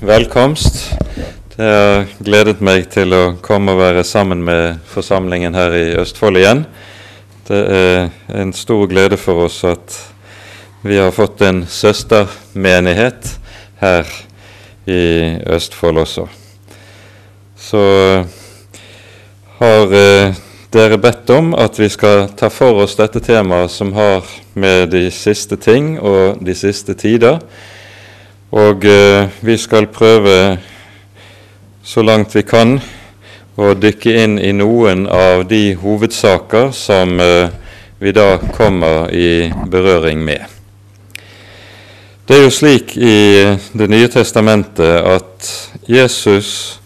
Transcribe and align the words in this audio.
velkomst. 0.00 0.94
Det 1.56 1.64
har 1.64 2.04
gledet 2.18 2.60
meg 2.60 2.84
til 2.92 3.14
å 3.16 3.22
komme 3.40 3.72
og 3.72 3.80
være 3.80 4.02
sammen 4.04 4.42
med 4.44 4.80
forsamlingen 4.90 5.54
her 5.56 5.72
i 5.72 5.84
Østfold 5.96 6.36
igjen. 6.36 6.64
Det 7.48 7.60
er 7.72 8.10
en 8.36 8.52
stor 8.52 8.84
glede 8.90 9.16
for 9.16 9.46
oss 9.46 9.62
at 9.64 9.96
vi 10.84 10.98
har 11.00 11.14
fått 11.16 11.40
en 11.46 11.62
søstermenighet 11.64 13.30
her 13.80 14.10
i 14.84 15.04
Østfold 15.56 16.02
også. 16.04 16.26
Så 17.56 17.84
har 19.62 19.96
eh, 19.96 20.36
dere 20.76 21.00
bedt 21.00 21.32
om 21.32 21.54
at 21.56 21.80
vi 21.80 21.88
skal 21.88 22.28
ta 22.36 22.52
for 22.52 22.84
oss 22.84 22.98
dette 23.00 23.24
temaet 23.24 23.72
som 23.72 23.94
har 23.96 24.28
med 24.52 24.92
de 24.92 25.06
siste 25.14 25.56
ting 25.56 25.96
og 25.96 26.44
de 26.44 26.54
siste 26.58 26.94
tider 27.00 27.40
og 28.50 28.84
eh, 28.84 29.28
vi 29.40 29.56
skal 29.58 29.88
prøve 29.90 30.58
så 31.82 32.02
langt 32.02 32.34
vi 32.36 32.42
kan 32.46 32.76
å 33.56 33.72
dykke 33.74 34.12
inn 34.22 34.38
i 34.38 34.52
noen 34.52 35.06
av 35.10 35.46
de 35.48 35.74
hovedsaker 35.80 36.70
som 36.76 37.18
eh, 37.20 37.48
vi 37.98 38.12
da 38.12 38.36
kommer 38.54 39.10
i 39.10 39.48
berøring 39.66 40.20
med. 40.24 40.44
Det 42.26 42.36
er 42.36 42.42
jo 42.42 42.50
slik 42.50 42.96
i 42.98 43.18
Det 43.72 43.86
nye 43.88 44.08
testamentet 44.10 44.98
at 45.06 45.50
Jesus 45.86 46.80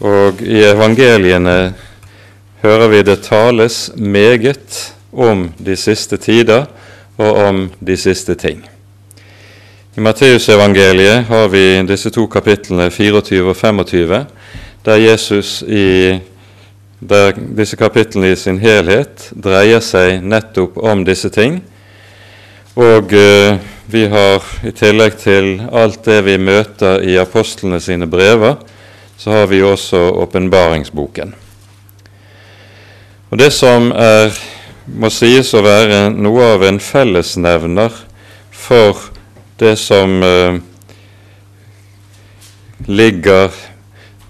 og 0.00 0.42
i 0.42 0.60
evangeliene 0.66 1.72
hører 2.62 2.88
vi 2.92 3.02
det 3.06 3.22
tales 3.24 3.90
meget 3.96 4.92
om 5.12 5.48
de 5.58 5.76
siste 5.76 6.16
tider 6.16 6.66
og 7.18 7.40
om 7.48 7.64
de 7.80 7.96
siste 7.96 8.34
ting. 8.34 8.71
I 9.94 10.00
Matteusevangeliet 10.00 11.26
har 11.28 11.48
vi 11.48 11.82
disse 11.84 12.08
to 12.10 12.22
kapitlene 12.32 12.86
24 12.90 13.50
og 13.50 13.56
25, 13.56 14.20
der 14.86 14.96
Jesus 14.96 15.50
i 15.68 16.16
der 17.02 17.36
disse 17.36 17.76
kapitlene 17.76 18.30
i 18.32 18.38
sin 18.40 18.56
helhet 18.62 19.26
dreier 19.36 19.84
seg 19.84 20.24
nettopp 20.24 20.78
om 20.80 21.04
disse 21.04 21.28
ting. 21.28 21.60
Og 22.72 23.12
eh, 23.12 23.60
vi 23.84 24.06
har 24.08 24.48
i 24.64 24.72
tillegg 24.72 25.20
til 25.20 25.52
alt 25.68 26.00
det 26.08 26.22
vi 26.24 26.38
møter 26.40 27.04
i 27.04 27.20
apostlene 27.20 27.76
sine 27.76 28.08
brever, 28.08 28.56
så 29.20 29.42
har 29.42 29.52
vi 29.52 29.60
også 29.60 30.06
åpenbaringsboken. 30.24 31.36
Og 33.28 33.38
Det 33.38 33.52
som 33.52 33.92
er, 33.92 34.32
må 34.88 35.12
sies 35.12 35.52
å 35.52 35.60
være 35.60 36.06
noe 36.16 36.54
av 36.56 36.64
en 36.64 36.80
fellesnevner 36.80 38.06
for 38.56 39.11
det 39.62 39.76
som 39.78 40.22
eh, 40.22 40.56
ligger 42.86 43.50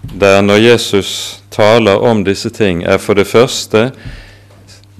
der 0.01 0.41
når 0.41 0.61
Jesus 0.61 1.41
taler 1.51 1.97
om 2.05 2.21
disse 2.25 2.51
ting, 2.53 2.83
er 2.83 2.99
for 3.01 3.17
det 3.17 3.25
første 3.27 3.91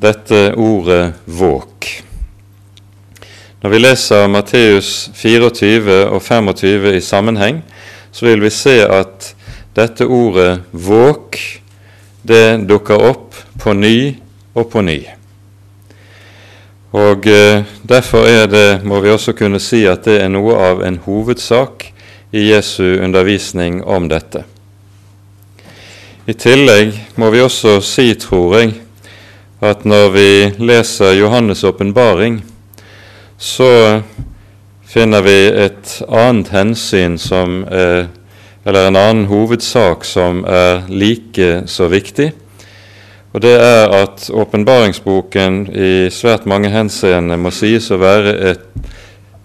dette 0.01 0.55
ordet 0.57 1.13
'våk'. 1.27 2.01
Når 3.61 3.69
vi 3.69 3.77
leser 3.77 4.27
Matteus 4.27 5.09
24 5.13 6.09
og 6.09 6.21
25 6.21 6.95
i 6.97 7.01
sammenheng, 7.01 7.63
så 8.11 8.25
vil 8.25 8.41
vi 8.41 8.49
se 8.49 8.81
at 8.89 9.35
dette 9.75 10.05
ordet 10.05 10.63
'våk' 10.73 11.59
det 12.23 12.67
dukker 12.69 12.97
opp 12.97 13.35
på 13.59 13.73
ny 13.73 14.15
og 14.55 14.69
på 14.71 14.81
ny. 14.81 15.03
Og 16.93 17.27
eh, 17.27 17.63
Derfor 17.83 18.27
er 18.29 18.47
det, 18.47 18.85
må 18.85 18.99
vi 19.01 19.09
også 19.09 19.33
kunne 19.33 19.59
si 19.59 19.83
at 19.89 20.05
det 20.05 20.19
er 20.21 20.29
noe 20.29 20.53
av 20.61 20.83
en 20.85 20.99
hovedsak 21.01 21.87
i 22.33 22.47
Jesu 22.51 22.99
undervisning 23.01 23.81
om 23.83 24.05
dette. 24.09 24.43
I 26.29 26.33
tillegg 26.37 26.93
må 27.19 27.31
vi 27.33 27.41
også 27.43 27.79
si, 27.83 28.13
tror 28.15 28.55
jeg, 28.59 28.75
at 29.63 29.83
når 29.89 30.09
vi 30.13 30.29
leser 30.63 31.17
Johannes' 31.17 31.65
åpenbaring, 31.67 32.39
så 33.37 34.01
finner 34.87 35.25
vi 35.25 35.37
et 35.65 35.97
annet 36.07 36.53
hensyn 36.53 37.17
som 37.19 37.63
er, 37.67 38.07
eller 38.63 38.87
en 38.87 38.99
annen 39.01 39.25
hovedsak 39.27 40.05
som 40.07 40.45
er 40.45 40.85
like 40.87 41.63
så 41.67 41.89
viktig, 41.91 42.31
og 43.33 43.41
det 43.41 43.53
er 43.57 43.89
at 43.89 44.29
åpenbaringsboken 44.29 45.63
i 45.73 46.09
svært 46.13 46.45
mange 46.45 46.69
henseende 46.69 47.37
må 47.41 47.49
sies 47.49 47.89
å 47.89 47.97
være 47.97 48.33
et, 48.51 48.67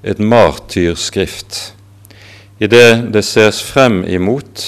et 0.05 0.21
martyrskrift, 0.21 1.73
i 2.61 2.67
det 2.69 3.09
det 3.15 3.25
ses 3.25 3.63
frem 3.65 4.03
imot 4.05 4.65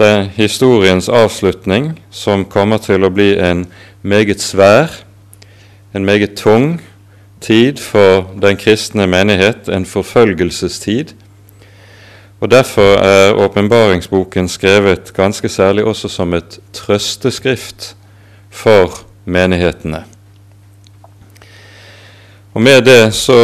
det 0.00 0.32
historiens 0.34 1.08
avslutning, 1.08 1.92
som 2.10 2.44
kommer 2.48 2.82
til 2.82 3.04
å 3.04 3.12
bli 3.12 3.34
en 3.38 3.66
meget 4.02 4.40
svær, 4.40 4.90
en 5.94 6.04
meget 6.04 6.34
tung 6.40 6.80
tid 7.42 7.78
for 7.78 8.32
den 8.42 8.56
kristne 8.56 9.06
menighet, 9.06 9.68
en 9.68 9.86
forfølgelsestid. 9.86 11.12
Og 12.40 12.50
Derfor 12.50 12.96
er 12.98 13.38
åpenbaringsboken 13.38 14.48
skrevet 14.48 15.12
ganske 15.14 15.48
særlig 15.48 15.84
også 15.84 16.08
som 16.08 16.34
et 16.34 16.58
trøsteskrift 16.72 17.92
for 18.52 19.02
menighetene. 19.24 20.04
Og 22.52 22.62
Med 22.62 22.84
det 22.84 23.14
så 23.16 23.40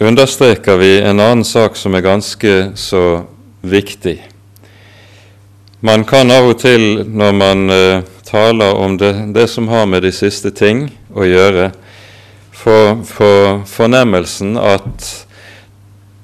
understreker 0.00 0.76
vi 0.80 0.96
en 1.00 1.20
annen 1.20 1.44
sak 1.44 1.76
som 1.76 1.94
er 1.94 2.06
ganske 2.06 2.54
så 2.74 3.24
viktig. 3.60 4.16
Man 5.84 6.06
kan 6.08 6.32
av 6.32 6.48
og 6.48 6.58
til, 6.62 7.04
når 7.04 7.32
man 7.36 7.68
uh, 7.68 8.04
taler 8.24 8.80
om 8.80 8.96
det, 8.96 9.12
det, 9.36 9.48
som 9.52 9.68
har 9.68 9.84
med 9.86 10.02
de 10.02 10.12
siste 10.16 10.48
ting 10.56 10.86
å 11.12 11.26
gjøre, 11.28 11.68
få, 12.54 12.78
få 13.04 13.32
fornemmelsen 13.68 14.56
at 14.56 15.10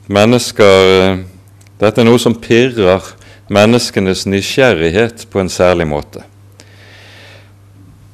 mennesker 0.09 0.95
uh, 0.95 1.27
Dette 1.81 2.03
er 2.03 2.05
noe 2.05 2.21
som 2.21 2.35
pirrer 2.37 3.01
menneskenes 3.49 4.27
nysgjerrighet 4.29 5.23
på 5.33 5.41
en 5.41 5.49
særlig 5.49 5.87
måte. 5.89 6.21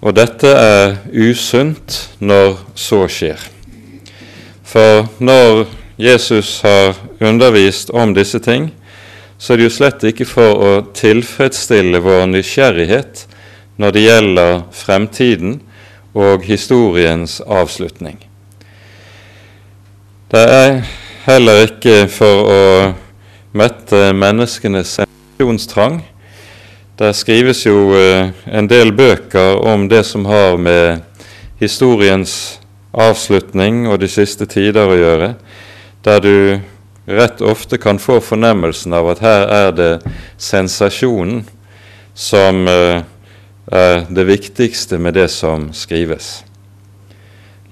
Og 0.04 0.14
dette 0.16 0.50
er 0.52 0.96
usunt 1.12 2.00
når 2.20 2.58
så 2.76 3.04
skjer. 3.10 3.40
For 4.66 5.06
når 5.22 5.66
Jesus 5.96 6.60
har 6.66 6.98
undervist 7.24 7.90
om 7.90 8.12
disse 8.14 8.38
ting, 8.44 8.70
så 9.38 9.52
er 9.52 9.60
det 9.60 9.68
jo 9.68 9.72
slett 9.72 10.04
ikke 10.08 10.26
for 10.28 10.60
å 10.60 10.72
tilfredsstille 10.96 12.00
vår 12.04 12.26
nysgjerrighet 12.32 13.24
når 13.80 13.96
det 13.96 14.04
gjelder 14.04 14.62
fremtiden 14.72 15.58
og 16.16 16.44
historiens 16.48 17.40
avslutning. 17.44 18.16
Det 20.32 20.42
er 20.42 20.78
heller 21.26 21.66
ikke 21.66 22.06
for 22.10 22.48
å 22.50 22.62
mette 23.56 24.10
menneskenes 24.16 24.96
sensasjonstrang, 24.98 26.00
der 26.98 27.12
skrives 27.12 27.66
jo 27.66 27.92
eh, 27.96 28.30
en 28.46 28.68
del 28.68 28.92
bøker 28.96 29.60
om 29.60 29.88
det 29.88 30.04
som 30.08 30.24
har 30.24 30.56
med 30.56 31.02
historiens 31.60 32.58
avslutning 32.96 33.84
og 33.88 34.00
de 34.00 34.08
siste 34.08 34.46
tider 34.48 34.88
å 34.88 34.96
gjøre, 34.96 35.34
der 36.04 36.24
du 36.24 36.36
rett 37.06 37.42
ofte 37.44 37.78
kan 37.78 38.00
få 38.00 38.18
fornemmelsen 38.24 38.96
av 38.96 39.12
at 39.12 39.22
her 39.24 39.46
er 39.58 39.76
det 39.76 39.92
sensasjonen 40.40 41.44
som 42.16 42.64
eh, 42.68 43.04
er 43.66 44.04
det 44.08 44.26
viktigste 44.26 44.98
med 44.98 45.18
det 45.20 45.28
som 45.28 45.68
skrives. 45.76 46.46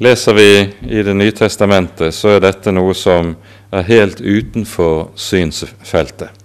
Leser 0.04 0.34
vi 0.34 0.48
i 0.91 1.02
Det 1.02 1.14
nye 1.14 1.32
testamentet, 1.32 2.14
så 2.14 2.36
er 2.36 2.41
dette 2.42 2.72
noe 2.74 2.94
som 2.98 3.36
er 3.72 3.86
helt 3.86 4.20
utenfor 4.20 5.14
synsfeltet. 5.16 6.44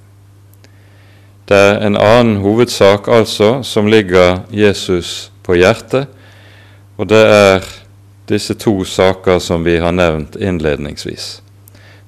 Det 1.50 1.58
er 1.58 1.80
en 1.82 1.98
annen 1.98 2.36
hovedsak 2.44 3.08
altså 3.10 3.64
som 3.66 3.88
ligger 3.90 4.44
Jesus 4.54 5.32
på 5.42 5.56
hjertet, 5.58 6.06
og 6.98 7.10
det 7.10 7.22
er 7.26 7.64
disse 8.30 8.54
to 8.54 8.84
saker 8.86 9.40
som 9.42 9.66
vi 9.66 9.80
har 9.82 9.96
nevnt 9.96 10.38
innledningsvis. 10.38 11.40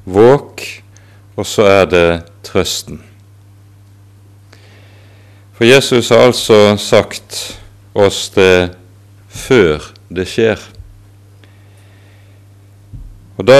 Våk, 0.05 0.61
og 1.33 1.47
så 1.49 1.65
er 1.65 1.89
det 1.89 2.09
trøsten. 2.45 3.01
For 5.57 5.65
Jesus 5.65 6.09
har 6.13 6.27
altså 6.27 6.75
sagt 6.77 7.39
oss 7.97 8.27
det 8.35 8.75
før 9.29 9.89
det 10.13 10.27
skjer. 10.29 10.61
Og 13.41 13.47
Da 13.49 13.59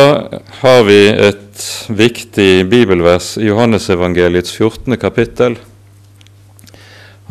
har 0.61 0.83
vi 0.85 1.07
et 1.09 1.65
viktig 1.89 2.69
bibelvers 2.69 3.33
i 3.41 3.47
Johannesevangeliets 3.47 4.53
14. 4.53 4.97
kapittel, 5.01 5.57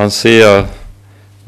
han 0.00 0.12
sier 0.12 0.64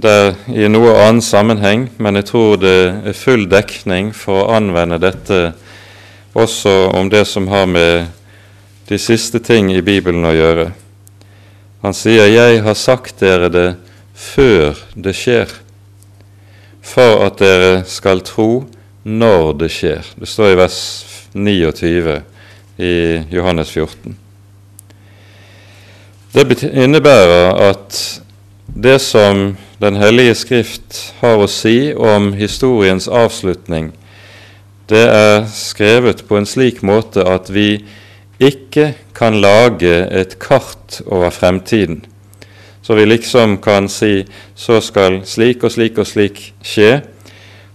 der 0.02 0.34
i 0.52 0.66
noe 0.68 0.92
annen 1.00 1.22
sammenheng, 1.24 1.86
men 1.96 2.18
jeg 2.18 2.26
tror 2.28 2.58
det 2.60 2.78
er 3.08 3.16
full 3.16 3.46
dekning 3.48 4.10
for 4.16 4.42
å 4.42 4.56
anvende 4.58 4.98
dette 5.00 5.38
også 6.36 6.90
om 6.96 7.08
det 7.12 7.24
som 7.28 7.48
har 7.48 7.68
med 7.70 8.10
de 8.88 8.98
siste 9.00 9.40
ting 9.40 9.70
i 9.72 9.80
Bibelen 9.84 10.24
å 10.28 10.34
gjøre. 10.36 10.72
Han 11.82 11.94
sier 11.94 12.28
'Jeg 12.28 12.62
har 12.62 12.74
sagt 12.74 13.20
dere 13.20 13.48
det 13.48 13.76
før 14.14 14.76
det 14.94 15.14
skjer', 15.14 15.60
for 16.82 17.24
at 17.26 17.38
dere 17.38 17.84
skal 17.84 18.20
tro 18.20 18.66
når 19.04 19.58
det 19.58 19.70
skjer. 19.70 20.04
Det 20.18 20.28
står 20.28 20.52
i 20.52 20.56
vers 20.56 21.04
29 21.34 22.22
i 22.78 23.24
Johannes 23.30 23.70
14. 23.70 24.16
Det 26.32 26.62
innebærer 26.62 27.70
at 27.70 28.20
det 28.74 28.98
som 28.98 29.56
Den 29.82 29.96
hellige 29.96 30.34
skrift 30.38 31.14
har 31.18 31.40
å 31.42 31.48
si 31.50 31.90
om 31.90 32.28
historiens 32.38 33.08
avslutning, 33.10 33.88
det 34.86 35.02
er 35.10 35.48
skrevet 35.50 36.22
på 36.28 36.36
en 36.38 36.46
slik 36.46 36.84
måte 36.86 37.24
at 37.26 37.50
vi 37.50 37.82
ikke 38.38 38.92
kan 39.18 39.40
lage 39.42 39.90
et 40.06 40.36
kart 40.38 41.00
over 41.06 41.34
fremtiden. 41.34 42.04
Så 42.82 42.94
vi 42.94 43.08
liksom 43.10 43.56
kan 43.58 43.88
si 43.90 44.22
så 44.54 44.78
skal 44.78 45.24
slik 45.26 45.66
og 45.66 45.74
slik 45.74 45.98
og 45.98 46.06
slik 46.06 46.44
skje, 46.62 47.00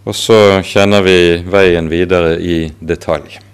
og 0.08 0.16
så 0.16 0.62
kjenner 0.64 1.04
vi 1.04 1.20
veien 1.44 1.92
videre 1.92 2.38
i 2.40 2.70
detalj. 2.80 3.47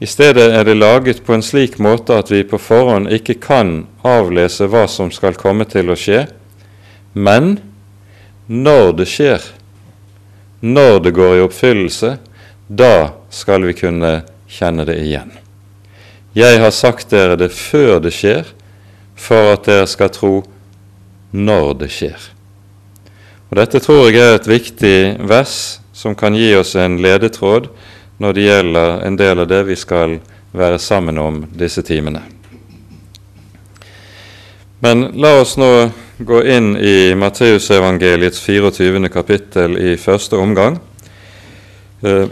I 0.00 0.06
stedet 0.08 0.46
er 0.56 0.64
det 0.64 0.78
laget 0.78 1.18
på 1.26 1.34
en 1.36 1.42
slik 1.44 1.76
måte 1.78 2.16
at 2.16 2.30
vi 2.32 2.40
på 2.48 2.56
forhånd 2.56 3.10
ikke 3.12 3.36
kan 3.42 3.82
avlese 4.00 4.64
hva 4.72 4.86
som 4.88 5.10
skal 5.12 5.36
komme 5.36 5.66
til 5.68 5.92
å 5.92 5.96
skje, 5.98 6.22
men 7.12 7.58
når 8.48 8.94
det 8.96 9.06
skjer, 9.12 9.44
når 10.64 11.02
det 11.04 11.12
går 11.18 11.36
i 11.36 11.44
oppfyllelse, 11.44 12.14
da 12.66 12.94
skal 13.28 13.68
vi 13.68 13.76
kunne 13.76 14.14
kjenne 14.48 14.88
det 14.88 14.96
igjen. 15.04 15.30
Jeg 16.32 16.62
har 16.62 16.72
sagt 16.72 17.12
dere 17.12 17.36
det 17.36 17.50
før 17.52 18.00
det 18.00 18.14
skjer, 18.16 18.48
for 19.20 19.52
at 19.52 19.68
dere 19.68 19.88
skal 19.90 20.12
tro 20.16 20.34
når 21.36 21.74
det 21.84 21.92
skjer. 21.92 22.30
Og 23.50 23.58
Dette 23.58 23.82
tror 23.84 24.08
jeg 24.08 24.22
er 24.22 24.38
et 24.38 24.48
viktig 24.48 24.98
vers 25.28 25.80
som 25.92 26.16
kan 26.16 26.32
gi 26.38 26.54
oss 26.56 26.72
en 26.78 26.96
ledetråd 27.02 27.68
når 28.20 28.36
det 28.36 28.44
gjelder 28.44 29.00
en 29.06 29.16
del 29.16 29.42
av 29.42 29.48
det 29.48 29.62
vi 29.70 29.76
skal 29.80 30.18
være 30.52 30.78
sammen 30.82 31.18
om 31.18 31.40
disse 31.56 31.82
timene. 31.86 32.22
Men 34.80 35.10
la 35.20 35.34
oss 35.40 35.56
nå 35.60 35.70
gå 36.24 36.42
inn 36.44 36.74
i 36.76 37.14
Matteusevangeliets 37.16 38.40
24. 38.44 39.08
kapittel 39.12 39.76
i 39.80 39.96
første 40.00 40.36
omgang. 40.40 40.78
Eh, 42.00 42.26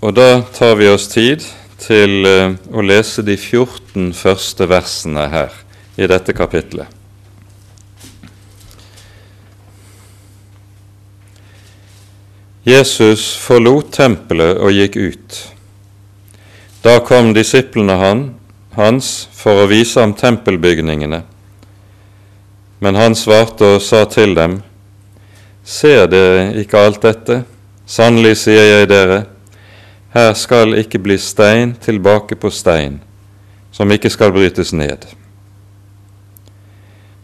og 0.00 0.16
da 0.16 0.42
tar 0.56 0.76
vi 0.80 0.88
oss 0.88 1.08
tid 1.12 1.44
til 1.80 2.28
eh, 2.28 2.56
å 2.72 2.84
lese 2.84 3.24
de 3.24 3.36
14 3.36 4.12
første 4.16 4.68
versene 4.68 5.28
her 5.32 5.56
i 5.96 6.08
dette 6.08 6.36
kapittelet. 6.36 6.95
Jesus 12.66 13.36
forlot 13.38 13.92
tempelet 13.94 14.58
og 14.58 14.74
gikk 14.74 14.96
ut. 14.98 15.36
Da 16.82 16.96
kom 17.06 17.30
disiplene 17.30 17.94
han, 18.00 18.24
hans 18.74 19.28
for 19.30 19.62
å 19.62 19.68
vise 19.70 20.02
ham 20.02 20.16
tempelbygningene. 20.18 21.20
Men 22.82 22.98
han 22.98 23.14
svarte 23.14 23.76
og 23.76 23.84
sa 23.86 24.02
til 24.10 24.34
dem, 24.34 24.58
Ser 25.62 26.10
dere 26.10 26.50
ikke 26.58 26.82
alt 26.82 27.06
dette? 27.06 27.40
Sannelig 27.86 28.36
sier 28.42 28.66
jeg 28.66 28.90
dere, 28.90 29.22
her 30.14 30.34
skal 30.34 30.74
ikke 30.78 30.98
bli 31.02 31.20
stein 31.22 31.76
tilbake 31.78 32.34
på 32.34 32.50
stein, 32.50 32.98
som 33.70 33.90
ikke 33.94 34.10
skal 34.10 34.34
brytes 34.34 34.74
ned. 34.74 35.06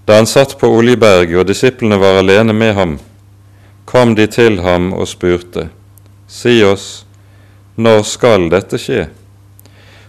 Da 0.07 0.23
han 0.23 0.31
satt 0.31 0.55
på 0.59 0.71
Oljeberget 0.71 1.41
og 1.43 1.49
disiplene 1.51 1.99
var 1.99 2.23
alene 2.23 2.55
med 2.55 2.79
ham, 2.79 3.01
kom 3.93 4.15
de 4.15 4.25
til 4.27 4.63
ham 4.65 4.93
og 4.97 5.05
spurte, 5.09 5.69
Si 6.33 6.63
oss, 6.65 7.05
når 7.77 8.07
skal 8.09 8.47
dette 8.49 8.79
skje? 8.81 9.03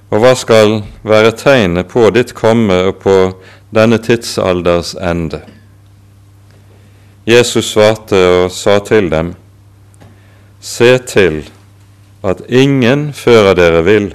Og 0.08 0.24
hva 0.24 0.32
skal 0.40 0.78
være 1.04 1.34
tegnet 1.36 1.90
på 1.92 2.06
ditt 2.16 2.32
komme 2.38 2.78
og 2.88 3.02
på 3.04 3.18
denne 3.76 4.00
tidsalders 4.00 4.94
ende? 4.96 5.42
Jesus 7.28 7.74
svarte 7.74 8.24
og 8.38 8.56
sa 8.56 8.80
til 8.88 9.12
dem, 9.12 9.36
Se 10.64 10.96
til 11.04 11.42
at 12.24 12.40
ingen 12.48 13.10
fører 13.12 13.52
dere 13.60 13.84
vil, 13.84 14.14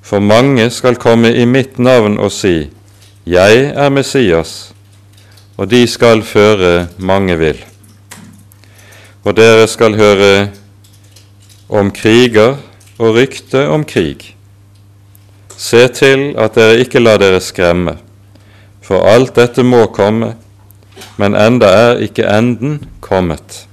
for 0.00 0.24
mange 0.24 0.70
skal 0.72 0.96
komme 0.96 1.36
i 1.36 1.44
mitt 1.44 1.76
navn 1.76 2.16
og 2.16 2.32
si, 2.32 2.70
Jeg 3.28 3.72
er 3.76 3.90
Messias, 3.92 4.72
og 5.58 5.68
de 5.68 5.84
skal 5.84 6.24
føre 6.24 6.86
mange 6.96 7.36
vil 7.36 7.68
og 9.28 9.34
dere 9.36 9.66
skal 9.68 9.92
høre 9.92 10.48
om 11.68 11.90
kriger 11.92 12.54
og 12.96 13.16
rykte 13.18 13.66
om 13.68 13.82
krig. 13.84 14.22
Se 15.52 15.82
til 15.92 16.30
at 16.40 16.56
dere 16.56 16.78
ikke 16.80 17.02
lar 17.02 17.20
dere 17.20 17.42
skremme, 17.44 17.98
for 18.80 19.04
alt 19.04 19.34
dette 19.36 19.66
må 19.66 19.82
komme, 19.92 20.32
men 21.20 21.36
enda 21.36 21.68
er 21.90 22.00
ikke 22.08 22.24
enden 22.24 22.80
kommet. 23.04 23.66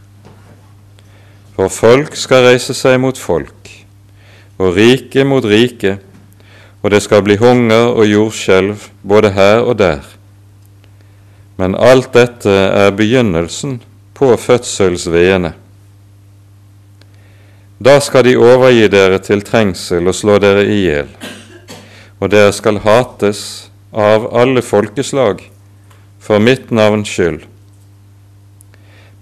For 1.56 1.72
folk 1.72 2.20
skal 2.20 2.50
reise 2.50 2.76
seg 2.76 3.00
mot 3.00 3.16
folk, 3.16 3.72
og 4.60 4.76
rike 4.76 5.24
mot 5.24 5.48
rike, 5.48 5.96
og 6.84 6.92
det 6.92 7.00
skal 7.06 7.24
bli 7.24 7.40
hunger 7.40 7.94
og 7.96 8.04
jordskjelv 8.12 8.90
både 9.08 9.32
her 9.32 9.64
og 9.64 9.80
der. 9.80 10.04
Men 11.56 11.80
alt 11.80 12.12
dette 12.12 12.52
er 12.52 12.92
begynnelsen 12.92 13.80
på 14.16 14.32
fødselsveiene. 14.40 15.52
Da 17.86 18.00
skal 18.00 18.24
de 18.24 18.38
overgi 18.40 18.88
dere 18.88 19.20
til 19.20 19.44
trengsel 19.44 20.08
og 20.08 20.16
slå 20.16 20.38
dere 20.40 20.64
i 20.64 20.78
hjel, 20.86 21.10
og 22.24 22.32
dere 22.32 22.54
skal 22.56 22.80
hates 22.86 23.42
av 23.92 24.30
alle 24.32 24.64
folkeslag 24.64 25.44
for 26.24 26.40
mitt 26.40 26.72
navns 26.72 27.12
skyld. 27.12 27.44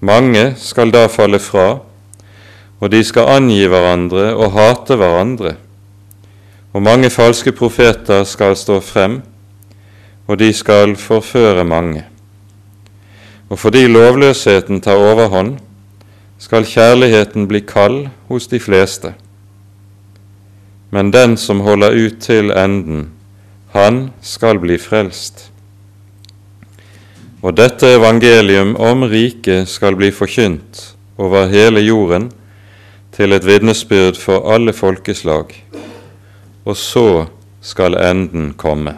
Mange 0.04 0.54
skal 0.62 0.94
da 0.94 1.07
falle 1.10 1.42
fra, 1.42 1.81
og 2.80 2.92
de 2.92 3.01
skal 3.07 3.34
angi 3.40 3.63
hverandre 3.72 4.30
og 4.36 4.54
hate 4.54 4.98
hverandre. 5.00 5.56
Og 6.74 6.84
mange 6.84 7.10
falske 7.13 7.54
profeter 7.56 8.25
skal 8.28 8.57
stå 8.60 8.80
frem, 8.84 9.22
og 10.28 10.40
de 10.40 10.54
skal 10.54 10.95
forføre 11.00 11.64
mange. 11.66 12.04
Og 13.50 13.59
fordi 13.59 13.88
lovløsheten 13.88 14.81
tar 14.81 15.00
overhånd, 15.00 15.57
skal 16.40 16.66
kjærligheten 16.68 17.47
bli 17.47 17.62
kald 17.68 18.07
hos 18.28 18.47
de 18.52 18.59
fleste. 18.59 19.14
Men 20.92 21.12
den 21.14 21.38
som 21.38 21.64
holder 21.66 21.95
ut 21.95 22.19
til 22.21 22.52
enden, 22.52 23.07
han 23.73 24.12
skal 24.21 24.59
bli 24.62 24.78
frelst. 24.78 25.50
Og 27.44 27.56
dette 27.57 27.95
evangelium 27.97 28.76
om 28.80 29.04
riket 29.09 29.68
skal 29.68 29.97
bli 30.00 30.12
forkynt 30.16 30.83
over 31.18 31.50
hele 31.52 31.81
jorden 31.83 32.30
til 33.14 33.33
et 33.33 33.45
vitnesbyrd 33.45 34.19
for 34.19 34.54
alle 34.54 34.73
folkeslag, 34.73 35.52
og 36.66 36.78
så 36.78 37.26
skal 37.62 37.97
enden 38.00 38.54
komme. 38.57 38.95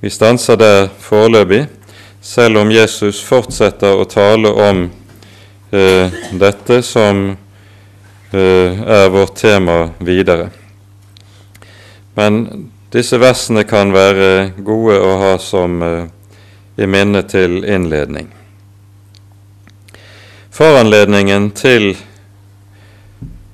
Vi 0.00 0.10
stanser 0.10 0.56
der 0.56 0.88
foreløpig 0.98 1.66
selv 2.22 2.58
om 2.58 2.70
Jesus 2.70 3.20
fortsetter 3.26 3.98
å 3.98 4.04
tale 4.06 4.50
om 4.54 4.84
eh, 5.74 6.20
dette 6.38 6.78
som 6.86 7.24
eh, 8.30 8.82
er 8.86 9.08
vårt 9.10 9.34
tema 9.40 9.88
videre. 9.98 10.52
Men 12.14 12.68
disse 12.94 13.18
versene 13.18 13.64
kan 13.66 13.90
være 13.90 14.52
gode 14.62 15.00
å 15.02 15.16
ha 15.18 15.32
som 15.42 15.82
eh, 15.82 16.06
i 16.78 16.86
minne 16.86 17.24
til 17.26 17.64
innledning. 17.64 18.30
Foranledningen 20.52 21.50
til 21.58 21.96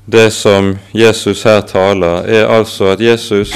det 0.05 0.29
som 0.37 0.75
Jesus 0.93 1.47
her 1.49 1.65
taler, 1.65 2.29
er 2.29 2.53
altså 2.53 2.93
at 2.93 3.01
Jesus, 3.01 3.53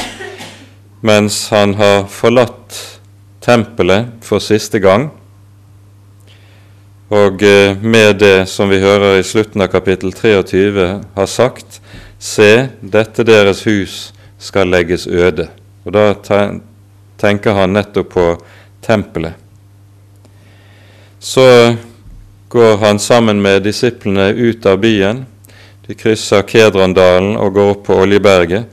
mens 1.04 1.48
han 1.52 1.76
har 1.76 2.06
forlatt 2.08 2.61
tempelet 3.42 4.12
for 4.24 4.42
siste 4.42 4.80
gang. 4.82 5.10
Og 7.12 7.42
eh, 7.44 7.76
med 7.82 8.22
det 8.22 8.48
som 8.48 8.70
vi 8.72 8.80
hører 8.80 9.18
i 9.18 9.26
slutten 9.26 9.60
av 9.60 9.68
kapittel 9.72 10.14
23, 10.16 10.88
har 11.16 11.28
sagt 11.28 11.80
Se, 12.22 12.68
dette 12.80 13.24
deres 13.26 13.64
hus 13.66 14.12
skal 14.38 14.70
legges 14.70 15.08
øde. 15.10 15.48
Og 15.82 15.92
da 15.92 16.12
tenker 17.18 17.58
han 17.58 17.74
nettopp 17.74 18.12
på 18.14 18.26
tempelet. 18.86 19.34
Så 21.18 21.74
går 22.48 22.76
han 22.76 22.98
sammen 22.98 23.42
med 23.42 23.62
disiplene 23.66 24.30
ut 24.30 24.66
av 24.66 24.78
byen. 24.82 25.24
De 25.86 25.94
krysser 25.98 26.46
Kedrandalen 26.46 27.36
og 27.36 27.54
går 27.54 27.70
opp 27.74 27.84
på 27.86 27.96
Oljeberget 28.04 28.68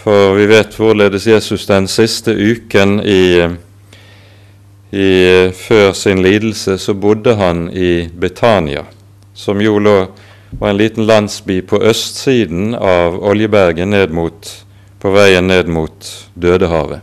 For 0.00 0.32
vi 0.38 0.46
vet 0.48 0.72
hvorledes 0.72 1.26
Jesus 1.28 1.66
den 1.68 1.88
siste 1.88 2.32
uken 2.32 3.02
i, 3.04 3.48
i, 4.90 5.50
før 5.54 5.92
sin 5.92 6.22
lidelse 6.22 6.78
så 6.78 6.94
bodde 6.94 7.34
han 7.38 7.68
i 7.70 8.08
Betania, 8.12 8.84
som 9.34 9.60
jo 9.62 9.78
lå 9.78 9.96
var 10.50 10.72
en 10.72 10.76
liten 10.76 11.06
landsby 11.06 11.60
på 11.62 11.78
østsiden 11.82 12.74
av 12.74 13.20
Oljeberget 13.22 13.88
ned 13.88 14.10
mot, 14.10 14.48
på 14.98 15.12
veien 15.14 15.46
ned 15.46 15.70
mot 15.70 16.10
Dødehavet. 16.34 17.00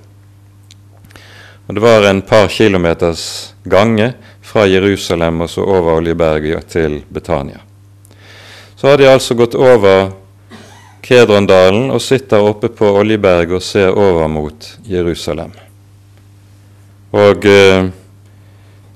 Og 1.68 1.76
Det 1.76 1.82
var 1.82 2.04
en 2.08 2.22
par 2.22 2.48
kilometers 2.48 3.54
gange 3.64 4.14
fra 4.42 4.68
Jerusalem 4.68 5.42
og 5.42 5.50
så 5.50 5.64
over 5.64 5.98
Oljeberget 6.00 6.68
til 6.68 7.02
Betania. 7.10 7.60
Så 8.76 8.88
har 8.88 8.98
de 8.98 9.10
altså 9.10 9.36
gått 9.36 9.56
over 9.56 10.12
Kedrondalen 11.02 11.92
og 11.92 12.02
sitter 12.02 12.44
oppe 12.44 12.70
på 12.70 12.88
Oljeberget 13.00 13.56
og 13.60 13.64
ser 13.64 13.96
over 13.96 14.28
mot 14.28 14.70
Jerusalem. 14.88 15.52
Og 17.16 17.46
eh, 17.48 17.88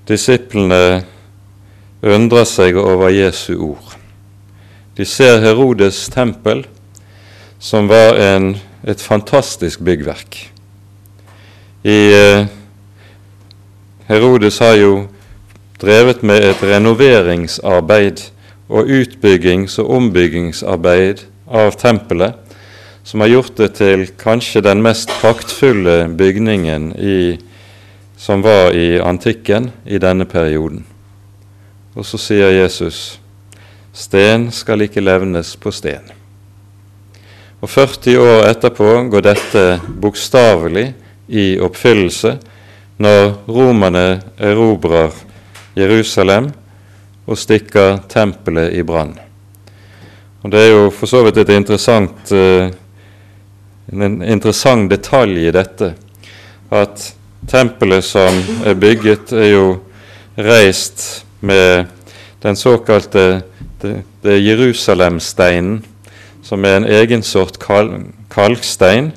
disiplene 0.07 1.03
undrer 2.01 2.47
seg 2.49 2.75
over 2.75 3.11
Jesu 3.13 3.53
ord. 3.55 3.95
De 4.97 5.05
ser 5.07 5.39
Herodes 5.43 6.09
tempel, 6.11 6.65
som 7.61 7.87
var 7.87 8.17
en, 8.19 8.55
et 8.83 9.01
fantastisk 9.01 9.79
byggverk. 9.85 10.41
I, 11.87 11.99
eh, 12.13 12.45
Herodes 14.09 14.59
har 14.59 14.75
jo 14.75 15.07
drevet 15.81 16.23
med 16.23 16.43
et 16.45 16.63
renoveringsarbeid 16.63 18.25
og 18.69 18.89
utbyggings- 18.91 19.79
og 19.79 19.89
ombyggingsarbeid 19.97 21.23
av 21.47 21.77
tempelet, 21.79 22.35
som 23.03 23.23
har 23.23 23.31
gjort 23.31 23.55
det 23.57 23.69
til 23.79 24.05
kanskje 24.19 24.61
den 24.61 24.83
mest 24.83 25.09
praktfulle 25.21 26.05
bygningen 26.17 26.91
i, 26.99 27.39
som 28.21 28.41
var 28.41 28.75
i 28.77 28.99
antikken 28.99 29.71
i 29.85 29.97
denne 29.97 30.27
perioden. 30.29 30.83
Og 31.97 32.05
så 32.05 32.19
sier 32.21 32.51
Jesus 32.53 33.17
sten 33.97 34.51
skal 34.53 34.83
ikke 34.85 35.01
levnes 35.01 35.55
på 35.57 35.71
sten. 35.73 36.03
Og 37.65 37.69
40 37.69 38.19
år 38.21 38.45
etterpå 38.51 38.89
går 39.09 39.25
dette 39.25 39.63
bokstavelig 40.03 40.83
i 41.33 41.45
oppfyllelse 41.65 42.35
når 43.01 43.25
romerne 43.49 44.03
erobrer 44.37 45.17
Jerusalem 45.73 46.51
og 47.25 47.39
stikker 47.41 48.03
tempelet 48.11 48.75
i 48.77 48.83
brann. 48.85 49.15
Og 50.43 50.51
Det 50.51 50.61
er 50.61 50.69
jo 50.75 50.91
for 50.93 51.09
så 51.09 51.23
vidt 51.25 51.41
et 51.41 51.55
interessant, 51.55 52.21
uh, 52.33 52.69
en 53.89 54.21
interessant 54.21 54.85
detalj 54.93 55.47
i 55.47 55.55
dette 55.57 55.91
at 56.69 57.07
tempelet 57.51 58.05
som 58.07 58.37
er 58.65 58.77
bygget, 58.79 59.33
er 59.35 59.49
jo 59.51 59.65
reist 60.39 61.25
med 61.41 61.85
den 62.43 62.55
såkalte 62.55 63.43
det, 63.81 64.01
det 64.23 64.33
er 64.33 64.43
Jerusalemsteinen, 64.45 65.81
som 66.43 66.65
er 66.65 66.77
en 66.77 66.87
egen 66.89 67.23
sort 67.25 67.57
kalkstein 68.31 69.11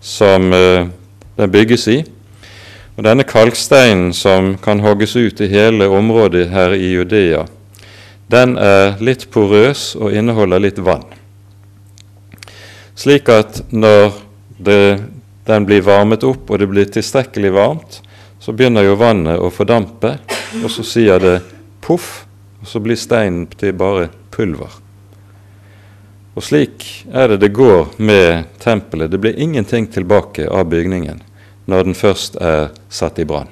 som 0.00 0.52
uh, 0.52 0.88
den 1.36 1.52
bygges 1.52 1.86
i. 1.92 1.98
Og 2.96 3.04
Denne 3.04 3.26
kalksteinen 3.28 4.14
som 4.16 4.54
kan 4.62 4.80
hogges 4.80 5.16
ut 5.16 5.40
i 5.44 5.50
hele 5.52 5.88
området 5.92 6.48
her 6.48 6.72
i 6.72 6.94
Judea, 6.94 7.44
den 8.32 8.56
er 8.58 8.96
litt 9.04 9.28
porøs 9.30 9.94
og 10.00 10.16
inneholder 10.16 10.64
litt 10.64 10.80
vann. 10.82 11.04
Slik 12.96 13.28
at 13.28 13.60
når 13.70 14.16
det, 14.56 14.80
den 15.46 15.66
blir 15.66 15.84
varmet 15.86 16.24
opp 16.26 16.50
og 16.50 16.58
det 16.58 16.66
blir 16.70 16.88
tilstrekkelig 16.90 17.52
varmt, 17.54 18.00
så 18.40 18.52
begynner 18.52 18.86
jo 18.86 18.98
vannet 19.00 19.40
å 19.40 19.50
fordampe, 19.50 20.18
og 20.62 20.70
så 20.70 20.84
sier 20.86 21.22
det 21.22 21.40
poff, 21.82 22.26
og 22.60 22.68
så 22.68 22.80
blir 22.82 22.98
steinen 22.98 23.46
til 23.58 23.72
bare 23.78 24.08
pulver. 24.34 24.70
Og 26.36 26.44
slik 26.44 26.84
er 27.14 27.32
det 27.32 27.40
det 27.46 27.54
går 27.56 27.94
med 27.96 28.44
tempelet. 28.60 29.10
Det 29.10 29.18
blir 29.18 29.38
ingenting 29.40 29.86
tilbake 29.88 30.50
av 30.50 30.68
bygningen 30.68 31.22
når 31.66 31.88
den 31.88 31.96
først 31.96 32.36
er 32.36 32.68
satt 32.92 33.18
i 33.18 33.24
brann. 33.24 33.48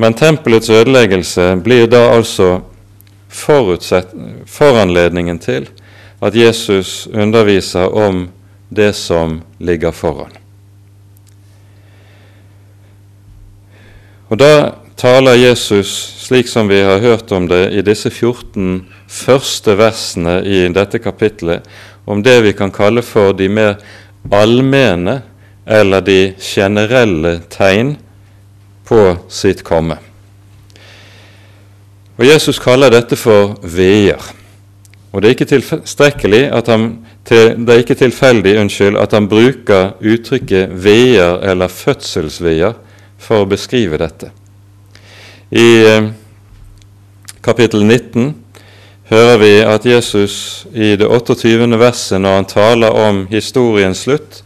Men 0.00 0.16
tempelets 0.16 0.70
ødeleggelse 0.72 1.56
blir 1.60 1.84
da 1.92 2.06
altså 2.14 2.62
foranledningen 3.30 5.38
til 5.38 5.68
at 6.24 6.34
Jesus 6.34 7.08
underviser 7.12 7.92
om 7.92 8.30
det 8.70 8.92
som 8.96 9.40
ligger 9.58 9.92
foran. 9.92 10.32
Og 14.30 14.38
Da 14.38 14.74
taler 14.96 15.34
Jesus, 15.34 15.90
slik 16.22 16.48
som 16.48 16.68
vi 16.68 16.82
har 16.84 17.00
hørt 17.00 17.32
om 17.32 17.48
det 17.48 17.72
i 17.72 17.82
disse 17.82 18.10
14 18.10 18.86
første 19.08 19.74
versene 19.78 20.40
i 20.44 20.68
dette 20.68 21.00
kapitlet, 21.02 21.64
om 22.06 22.22
det 22.22 22.36
vi 22.44 22.52
kan 22.52 22.70
kalle 22.70 23.02
for 23.02 23.32
de 23.32 23.48
mer 23.48 23.80
allmenne 24.30 25.22
eller 25.66 26.04
de 26.04 26.34
generelle 26.38 27.40
tegn 27.50 27.96
på 28.86 29.02
sitt 29.28 29.64
komme. 29.66 29.96
Og 32.18 32.26
Jesus 32.26 32.60
kaller 32.60 32.92
dette 32.92 33.16
for 33.16 33.56
veier. 33.64 34.20
Og 35.10 35.22
det 35.22 35.28
er 35.28 35.34
ikke 35.34 35.50
tilstrekkelig 35.50 36.42
at 36.54 36.68
han, 36.70 36.84
det 37.26 37.66
er 37.66 37.82
ikke 37.82 37.98
tilfeldig 37.98 38.54
unnskyld, 38.60 38.98
at 38.98 39.14
han 39.16 39.26
bruker 39.28 39.96
uttrykket 40.00 40.70
veier 40.84 41.40
eller 41.50 41.72
fødselsveier 41.72 42.76
for 43.18 43.42
å 43.42 43.48
beskrive 43.50 43.98
dette. 43.98 44.30
I 45.50 45.70
eh, 45.82 46.12
kapittel 47.42 47.82
19 47.82 48.30
hører 49.10 49.40
vi 49.42 49.54
at 49.66 49.86
Jesus 49.86 50.66
i 50.70 50.94
det 50.94 51.08
28. 51.10 51.66
verset, 51.80 52.20
når 52.22 52.36
han 52.38 52.46
taler 52.46 52.94
om 52.94 53.24
historiens 53.32 54.06
slutt, 54.06 54.44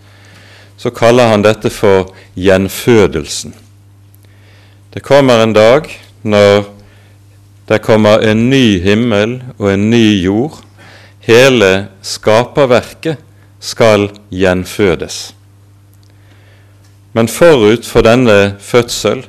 så 0.81 0.91
kaller 0.91 1.29
han 1.29 1.45
dette 1.45 1.69
for 1.71 2.15
gjenfødelsen. 2.41 3.53
Det 4.95 5.03
kommer 5.05 5.43
en 5.43 5.53
dag 5.53 5.91
når 6.25 6.74
det 7.69 7.81
kommer 7.85 8.21
en 8.21 8.49
ny 8.51 8.81
himmel 8.85 9.39
og 9.59 9.71
en 9.73 9.89
ny 9.91 10.21
jord. 10.25 10.59
Hele 11.25 11.89
skaperverket 12.05 13.23
skal 13.65 14.11
gjenfødes. 14.29 15.33
Men 17.15 17.31
forut 17.31 17.87
for 17.89 18.05
denne 18.05 18.57
fødsel 18.61 19.23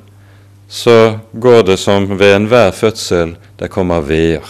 så 0.68 1.20
går 1.32 1.64
det 1.70 1.78
som 1.80 2.10
ved 2.20 2.36
enhver 2.36 2.74
fødsel 2.76 3.36
det 3.60 3.72
kommer 3.72 4.04
veer. 4.04 4.44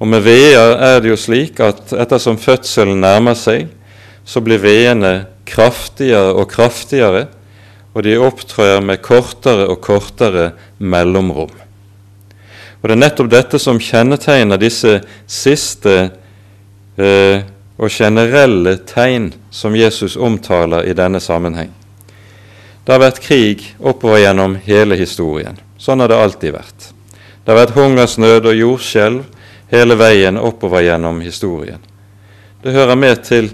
Og 0.00 0.08
med 0.08 0.24
veer 0.24 0.74
er 0.80 1.00
det 1.00 1.12
jo 1.12 1.18
slik 1.20 1.60
at 1.64 1.92
ettersom 1.92 2.36
fødselen 2.40 3.00
nærmer 3.00 3.36
seg, 3.38 3.68
så 4.24 4.40
blir 4.44 4.60
veene 4.60 5.14
kraftigere 5.48 6.34
og 6.34 6.48
kraftigere, 6.52 7.26
og 7.94 8.04
de 8.06 8.18
opptrer 8.20 8.80
med 8.84 9.00
kortere 9.02 9.66
og 9.70 9.80
kortere 9.84 10.50
mellomrom. 10.78 11.52
Og 12.80 12.88
Det 12.88 12.94
er 12.94 13.02
nettopp 13.02 13.30
dette 13.30 13.58
som 13.60 13.80
kjennetegner 13.80 14.60
disse 14.60 15.00
siste 15.28 15.96
eh, 16.96 17.42
og 17.80 17.92
generelle 17.92 18.78
tegn 18.88 19.30
som 19.50 19.76
Jesus 19.76 20.16
omtaler 20.16 20.88
i 20.88 20.96
denne 20.96 21.20
sammenheng. 21.20 21.72
Det 22.84 22.92
har 22.92 23.02
vært 23.02 23.20
krig 23.24 23.66
oppover 23.78 24.22
gjennom 24.22 24.56
hele 24.64 24.96
historien. 24.96 25.58
Sånn 25.80 26.00
har 26.00 26.08
det 26.08 26.20
alltid 26.20 26.56
vært. 26.56 26.88
Det 27.44 27.52
har 27.52 27.60
vært 27.60 27.76
hungersnød 27.76 28.48
og 28.50 28.56
jordskjelv 28.56 29.22
hele 29.70 29.96
veien 30.00 30.40
oppover 30.40 30.84
gjennom 30.84 31.20
historien. 31.24 31.80
Det 32.62 32.74
hører 32.74 32.96
med 32.96 33.22
til 33.24 33.52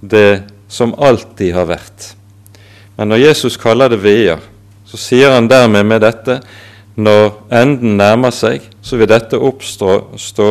det 0.00 0.42
som 0.68 0.94
alltid 0.98 1.54
har 1.54 1.68
vært. 1.68 2.12
Men 2.96 3.12
når 3.12 3.22
Jesus 3.22 3.56
kaller 3.60 3.92
det 3.92 4.00
veer, 4.02 4.40
så 4.84 5.00
sier 5.00 5.32
han 5.32 5.48
dermed 5.48 5.86
med 5.88 6.02
dette 6.04 6.40
når 6.94 7.38
enden 7.52 7.96
nærmer 7.96 8.34
seg, 8.34 8.64
så 8.82 8.98
vil 9.00 9.08
dette 9.08 9.40
oppstå, 9.40 9.92
stå, 10.20 10.50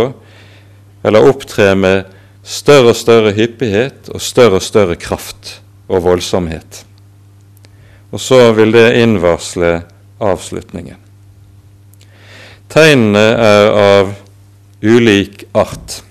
eller 1.06 1.28
opptre 1.30 1.74
med 1.78 2.10
større 2.44 2.94
og 2.94 2.98
større 2.98 3.34
hyppighet 3.38 4.10
og 4.14 4.22
større 4.22 4.58
og 4.58 4.66
større 4.66 4.98
kraft 4.98 5.60
og 5.90 6.04
voldsomhet. 6.06 6.84
Og 8.12 8.20
så 8.20 8.52
vil 8.58 8.74
det 8.74 8.88
innvarsle 9.02 9.82
avslutningen. 10.22 10.98
Tegnene 12.72 13.24
er 13.36 13.70
av 13.76 14.14
ulik 14.82 15.46
art. 15.54 16.02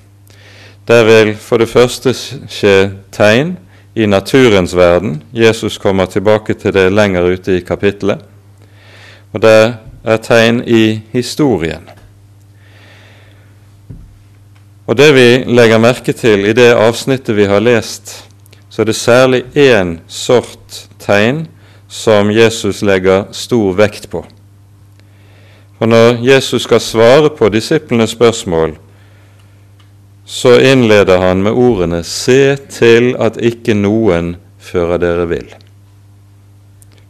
Der 0.88 1.04
vil 1.06 1.34
for 1.40 1.62
det 1.62 1.70
første 1.70 2.12
skje 2.14 2.74
tegn 3.14 3.54
i 3.94 4.06
naturens 4.06 4.74
verden. 4.76 5.22
Jesus 5.32 5.78
kommer 5.78 6.06
tilbake 6.10 6.54
til 6.54 6.74
det 6.74 6.90
lenger 6.92 7.30
ute 7.32 7.56
i 7.56 7.64
kapittelet. 7.64 8.20
Og 9.32 9.42
det 9.42 9.89
er 10.04 10.16
tegn 10.16 10.62
i 10.66 11.00
historien. 11.12 11.88
Og 14.86 14.96
Det 14.96 15.14
vi 15.14 15.28
legger 15.46 15.78
merke 15.78 16.12
til 16.12 16.48
i 16.48 16.52
det 16.52 16.72
avsnittet 16.74 17.36
vi 17.36 17.46
har 17.46 17.60
lest 17.60 18.30
så 18.70 18.82
er 18.82 18.86
det 18.86 18.96
særlig 18.96 19.42
én 19.54 19.98
sort 20.08 20.86
tegn 20.98 21.46
som 21.88 22.30
Jesus 22.30 22.82
legger 22.82 23.24
stor 23.34 23.74
vekt 23.74 24.06
på. 24.10 24.22
For 25.78 25.90
når 25.90 26.20
Jesus 26.22 26.62
skal 26.62 26.80
svare 26.80 27.32
på 27.34 27.48
disiplenes 27.48 28.14
spørsmål, 28.14 28.76
så 30.24 30.54
innleder 30.62 31.18
han 31.18 31.42
med 31.42 31.52
ordene 31.52 32.02
'Se 32.04 32.56
til 32.56 33.16
at 33.18 33.36
ikke 33.36 33.74
noen 33.74 34.36
fører 34.58 34.98
dere 34.98 35.26
vill'. 35.26 35.54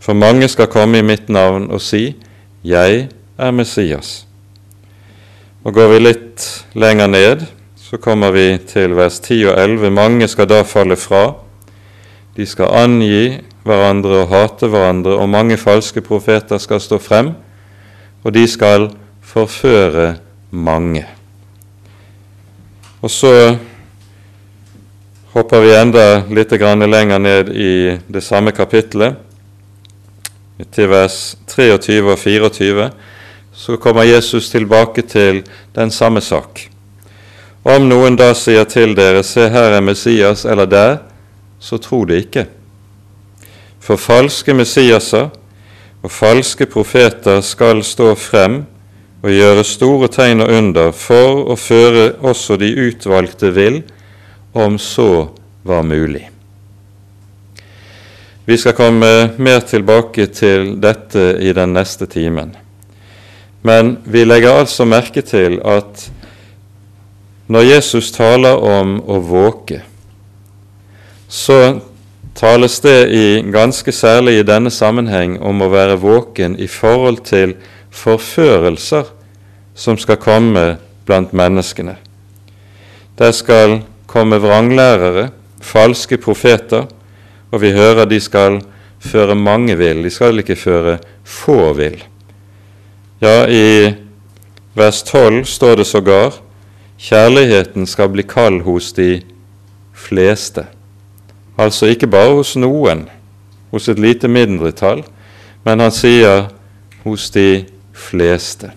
For 0.00 0.12
mange 0.12 0.48
skal 0.48 0.66
komme 0.66 0.98
i 0.98 1.02
mitt 1.02 1.28
navn 1.28 1.70
og 1.70 1.80
si 1.80 2.14
'Jeg 2.64 3.08
er 3.38 3.50
Messias'. 3.50 4.26
Og 5.64 5.74
Går 5.74 5.88
vi 5.88 5.98
litt 5.98 6.64
lenger 6.74 7.06
ned, 7.06 7.46
så 7.76 7.96
kommer 7.96 8.30
vi 8.30 8.58
til 8.68 8.94
vers 8.96 9.20
10 9.20 9.44
og 9.44 9.58
11. 9.58 9.90
Mange 9.90 10.28
skal 10.28 10.48
da 10.48 10.62
falle 10.62 10.96
fra. 10.96 11.34
De 12.36 12.46
skal 12.46 12.70
angi 12.72 13.40
hverandre 13.64 14.22
og 14.22 14.28
hate 14.28 14.68
hverandre, 14.68 15.16
og 15.18 15.28
mange 15.28 15.56
falske 15.56 16.00
profeter 16.00 16.58
skal 16.58 16.80
stå 16.80 16.98
frem, 16.98 17.32
og 18.24 18.34
de 18.34 18.46
skal 18.48 18.90
forføre 19.20 20.14
mange. 20.50 21.06
Og 23.02 23.10
så 23.10 23.56
hopper 25.32 25.60
vi 25.60 25.74
enda 25.74 26.22
litt 26.28 26.52
lenger 26.52 27.18
ned 27.18 27.52
i 27.54 27.98
det 28.08 28.22
samme 28.22 28.52
kapittelet, 28.52 29.16
til 30.72 30.90
vers 30.90 31.36
23 31.48 32.12
og 32.12 32.18
24, 32.18 32.90
så 33.52 33.76
kommer 33.76 34.08
Jesus 34.08 34.50
tilbake 34.50 35.02
til 35.02 35.42
den 35.76 35.90
samme 35.90 36.20
sak. 36.20 36.66
Om 37.64 37.88
noen 37.90 38.16
da 38.16 38.30
sier 38.32 38.64
til 38.64 38.94
dere, 38.96 39.22
se 39.26 39.48
her 39.52 39.76
er 39.76 39.84
Messias, 39.84 40.46
eller 40.48 40.66
der, 40.66 40.96
så 41.60 41.76
tro 41.76 42.04
det 42.08 42.22
ikke. 42.24 42.46
For 43.80 44.00
falske 44.00 44.54
Messiaser 44.56 45.28
og 46.00 46.12
falske 46.12 46.66
profeter 46.66 47.42
skal 47.44 47.84
stå 47.84 48.14
frem 48.16 48.62
og 49.20 49.30
gjøre 49.34 49.64
store 49.68 50.08
tegn 50.08 50.40
og 50.40 50.52
under 50.56 50.92
for 50.96 51.44
å 51.52 51.56
føre 51.60 52.14
også 52.24 52.56
de 52.60 52.72
utvalgte 52.88 53.52
vill, 53.52 53.82
om 54.56 54.78
så 54.80 55.28
var 55.64 55.84
mulig. 55.84 56.30
Vi 58.44 58.56
skal 58.58 58.72
komme 58.72 59.30
mer 59.36 59.60
tilbake 59.68 60.26
til 60.32 60.74
dette 60.80 61.34
i 61.40 61.52
den 61.52 61.74
neste 61.76 62.06
timen. 62.10 62.54
Men 63.62 63.98
vi 64.08 64.24
legger 64.24 64.62
altså 64.62 64.86
merke 64.88 65.22
til 65.22 65.58
at 65.60 66.06
når 67.50 67.66
Jesus 67.66 68.12
taler 68.14 68.56
om 68.56 68.96
å 69.04 69.18
våke, 69.26 69.82
så 71.28 71.80
tales 72.34 72.78
det 72.80 72.98
i, 73.12 73.24
ganske 73.52 73.92
særlig 73.92 74.38
i 74.38 74.46
denne 74.46 74.70
sammenheng 74.72 75.36
om 75.42 75.60
å 75.60 75.68
være 75.70 75.98
våken 76.00 76.56
i 76.56 76.68
forhold 76.70 77.24
til 77.28 77.56
forførelser 77.90 79.10
som 79.74 79.98
skal 79.98 80.20
komme 80.22 80.64
blant 81.06 81.34
menneskene. 81.36 81.96
Der 83.18 83.34
skal 83.36 83.82
komme 84.08 84.40
vranglærere, 84.40 85.28
falske 85.60 86.16
profeter, 86.22 86.86
og 87.50 87.62
vi 87.62 87.72
hører 87.74 88.06
de 88.06 88.20
skal 88.20 88.60
føre 89.00 89.34
mange 89.34 89.76
vill. 89.78 90.04
De 90.04 90.10
skal 90.10 90.38
ikke 90.42 90.58
føre 90.58 90.98
få 91.24 91.72
vill. 91.78 91.98
Ja, 93.20 93.44
i 93.48 93.94
vers 94.74 95.02
12 95.02 95.44
står 95.44 95.80
det 95.80 95.86
sågar 95.86 96.40
kjærligheten 97.00 97.86
skal 97.86 98.08
bli 98.12 98.22
kald 98.22 98.62
hos 98.62 98.92
de 98.92 99.22
fleste. 99.92 100.66
Altså 101.58 101.90
ikke 101.92 102.08
bare 102.08 102.36
hos 102.38 102.54
noen, 102.56 103.06
hos 103.70 103.88
et 103.88 103.98
lite 103.98 104.28
mindretall, 104.28 105.02
men 105.64 105.80
han 105.80 105.92
sier 105.92 106.48
hos 107.04 107.30
de 107.30 107.64
fleste. 107.92 108.70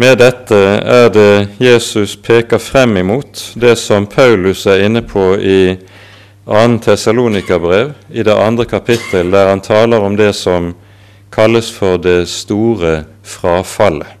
Med 0.00 0.16
dette 0.22 0.56
er 0.56 1.10
det 1.12 1.48
Jesus 1.60 2.14
peker 2.16 2.62
frem 2.62 2.96
imot 2.96 3.50
det 3.60 3.74
som 3.78 4.06
Paulus 4.08 4.62
er 4.70 4.86
inne 4.86 5.02
på 5.02 5.34
i 5.36 5.76
2. 6.50 6.78
Tessalonika-brev, 6.78 7.92
i 8.10 8.22
det 8.22 8.34
andre 8.34 8.64
kapittel, 8.64 9.30
der 9.30 9.48
han 9.48 9.60
taler 9.60 10.00
om 10.02 10.16
det 10.16 10.32
som 10.34 10.74
kalles 11.30 11.68
for 11.70 11.96
det 11.96 12.28
store 12.28 13.04
frafallet. 13.22 14.18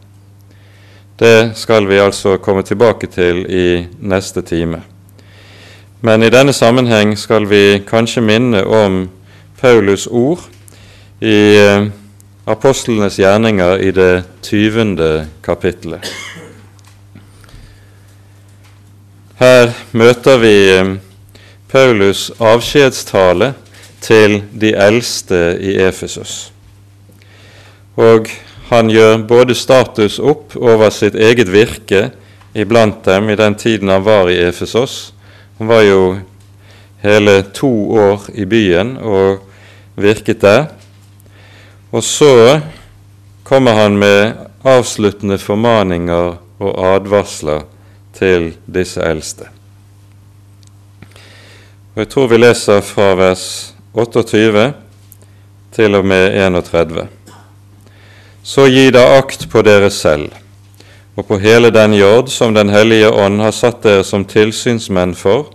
Det 1.18 1.50
skal 1.54 1.88
vi 1.88 1.98
altså 1.98 2.36
komme 2.36 2.62
tilbake 2.62 3.06
til 3.06 3.42
i 3.50 3.86
neste 3.98 4.42
time. 4.42 4.82
Men 6.00 6.22
i 6.22 6.30
denne 6.30 6.52
sammenheng 6.52 7.18
skal 7.18 7.50
vi 7.50 7.82
kanskje 7.90 8.22
minne 8.22 8.62
om 8.64 9.10
Paulus 9.60 10.06
ord 10.06 10.46
i 11.20 11.58
eh, 11.58 11.90
apostlenes 12.46 13.18
gjerninger 13.18 13.76
i 13.76 13.90
det 13.90 14.24
tyvende 14.42 15.26
kapittelet. 15.42 16.06
Her 19.34 19.74
møter 19.92 20.38
vi 20.38 20.56
eh, 20.78 20.96
Paulus' 21.70 22.30
avskjedstale 22.42 23.52
til 24.00 24.40
de 24.60 24.72
eldste 24.74 25.58
i 25.60 25.76
Efesus. 25.84 26.52
Og 27.96 28.26
han 28.70 28.90
gjør 28.90 29.22
både 29.28 29.54
status 29.54 30.18
opp 30.18 30.56
over 30.56 30.90
sitt 30.94 31.14
eget 31.14 31.50
virke 31.52 32.08
iblant 32.54 33.04
dem 33.06 33.30
i 33.30 33.38
den 33.38 33.54
tiden 33.54 33.90
han 33.92 34.04
var 34.04 34.30
i 34.30 34.40
Efesos, 34.48 35.12
han 35.58 35.68
var 35.68 35.82
jo 35.84 36.02
hele 37.02 37.42
to 37.54 37.70
år 37.92 38.26
i 38.34 38.44
byen 38.44 38.96
og 38.96 39.42
virket 40.00 40.42
der. 40.42 40.66
Og 41.92 42.04
så 42.04 42.60
kommer 43.44 43.76
han 43.76 43.98
med 43.98 44.32
avsluttende 44.64 45.38
formaninger 45.38 46.36
og 46.60 46.84
advarsler 46.94 47.64
til 48.16 48.52
disse 48.66 49.00
eldste. 49.02 49.59
Og 51.90 52.04
Jeg 52.04 52.08
tror 52.08 52.28
vi 52.30 52.36
leser 52.38 52.84
fra 52.86 53.14
vers 53.18 53.44
28 53.98 54.66
til 55.74 55.94
og 55.98 56.04
med 56.06 56.36
31. 56.38 57.08
Så 58.46 58.66
gi 58.70 58.84
da 58.94 59.02
akt 59.16 59.48
på 59.50 59.62
dere 59.66 59.88
selv 59.90 60.28
og 61.18 61.26
på 61.26 61.40
hele 61.42 61.72
den 61.74 61.96
jord 61.98 62.30
som 62.30 62.54
Den 62.54 62.70
hellige 62.70 63.10
ånd 63.10 63.40
har 63.42 63.50
satt 63.50 63.82
dere 63.82 64.04
som 64.06 64.22
tilsynsmenn 64.24 65.16
for, 65.18 65.50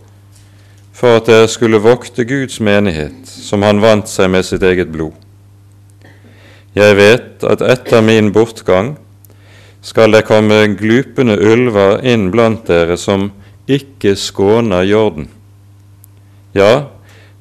for 0.92 1.22
at 1.22 1.32
dere 1.32 1.48
skulle 1.48 1.80
vokte 1.80 2.28
Guds 2.28 2.60
menighet, 2.60 3.24
som 3.24 3.64
han 3.64 3.80
vant 3.80 4.12
seg 4.12 4.28
med 4.30 4.44
sitt 4.44 4.64
eget 4.64 4.92
blod. 4.92 5.16
Jeg 6.76 6.98
vet 7.00 7.48
at 7.48 7.64
etter 7.64 8.04
min 8.04 8.34
bortgang 8.36 8.98
skal 9.82 10.12
det 10.12 10.26
komme 10.28 10.76
glupende 10.76 11.40
ulver 11.40 12.04
inn 12.04 12.28
blant 12.36 12.68
dere 12.68 13.00
som 13.00 13.32
ikke 13.72 14.18
skåner 14.20 14.84
jorden. 14.84 15.32
Ja, 16.56 16.86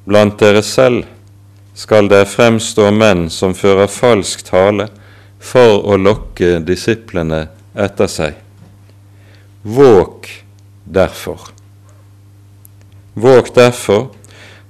blant 0.03 0.39
dere 0.41 0.59
selv 0.63 1.05
skal 1.75 2.09
det 2.11 2.25
fremstå 2.27 2.89
menn 2.91 3.29
som 3.31 3.53
fører 3.55 3.87
falsk 3.87 4.43
tale 4.43 4.89
for 5.39 5.85
å 5.87 5.95
lokke 5.95 6.57
disiplene 6.67 7.45
etter 7.71 8.11
seg. 8.11 8.33
Våk 9.63 10.27
derfor. 10.83 11.47
Våk 13.15 13.53
derfor, 13.55 14.09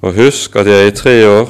og 0.06 0.20
husk 0.20 0.60
at 0.62 0.70
jeg 0.70 0.92
i 0.92 0.96
tre 1.00 1.16
år, 1.26 1.50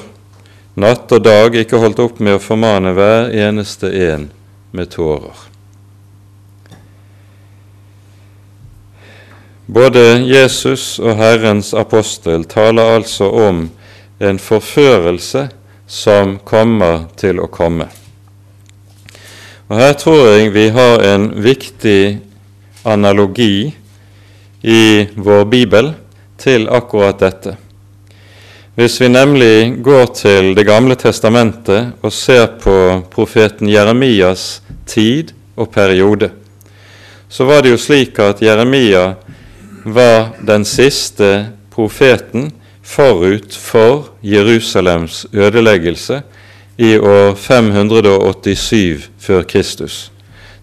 natt 0.80 1.12
og 1.12 1.26
dag, 1.28 1.56
ikke 1.56 1.82
holdt 1.84 2.00
opp 2.00 2.24
med 2.24 2.38
å 2.38 2.44
formane 2.44 2.96
hver 2.96 3.28
eneste 3.36 3.92
en 4.08 4.30
med 4.72 4.96
tårer. 4.96 5.55
Både 9.66 10.00
Jesus 10.22 11.00
og 11.00 11.16
Herrens 11.18 11.74
apostel 11.74 12.44
taler 12.46 13.00
altså 13.00 13.30
om 13.30 13.64
en 14.22 14.40
forførelse 14.40 15.48
som 15.88 16.38
kommer 16.46 17.08
til 17.18 17.42
å 17.42 17.50
komme. 17.50 17.88
Og 19.66 19.80
Her 19.82 19.96
tror 19.98 20.22
jeg 20.30 20.54
vi 20.54 20.68
har 20.70 21.02
en 21.10 21.32
viktig 21.42 22.20
analogi 22.86 23.74
i 24.62 24.86
vår 25.18 25.46
bibel 25.50 25.94
til 26.38 26.70
akkurat 26.70 27.18
dette. 27.20 27.58
Hvis 28.76 29.00
vi 29.02 29.10
nemlig 29.10 29.82
går 29.82 30.06
til 30.14 30.56
Det 30.56 30.66
gamle 30.68 30.96
testamentet 30.96 31.96
og 32.04 32.14
ser 32.14 32.60
på 32.62 33.02
profeten 33.10 33.70
Jeremias 33.70 34.62
tid 34.86 35.32
og 35.56 35.72
periode, 35.72 36.30
så 37.30 37.46
var 37.46 37.64
det 37.64 37.72
jo 37.72 37.78
slik 37.82 38.20
at 38.20 38.42
Jeremia 38.42 39.16
var 39.86 40.30
den 40.42 40.66
siste 40.66 41.46
profeten 41.70 42.52
forut 42.84 43.56
for 43.56 44.10
Jerusalems 44.22 45.26
ødeleggelse 45.34 46.22
i 46.78 46.98
år 46.98 47.36
587 47.36 49.10
før 49.20 49.44
Kristus, 49.44 50.12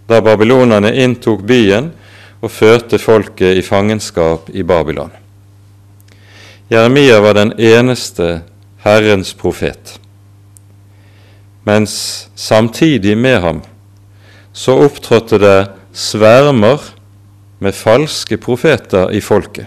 da 0.09 0.21
babylonerne 0.21 0.91
inntok 1.05 1.45
byen 1.47 1.93
og 2.43 2.51
førte 2.51 2.99
folket 2.99 3.57
i 3.57 3.63
fangenskap 3.63 4.51
i 4.51 4.63
Babylon. 4.67 5.13
Jeremia 6.71 7.21
var 7.23 7.39
den 7.39 7.53
eneste 7.59 8.41
Herrens 8.83 9.35
profet, 9.35 10.01
mens 11.65 12.29
samtidig 12.35 13.15
med 13.19 13.39
ham 13.41 13.63
så 14.53 14.75
opptrådte 14.83 15.39
det 15.39 15.59
svermer 15.95 16.83
med 17.63 17.75
falske 17.77 18.37
profeter 18.43 19.13
i 19.15 19.21
folket. 19.23 19.67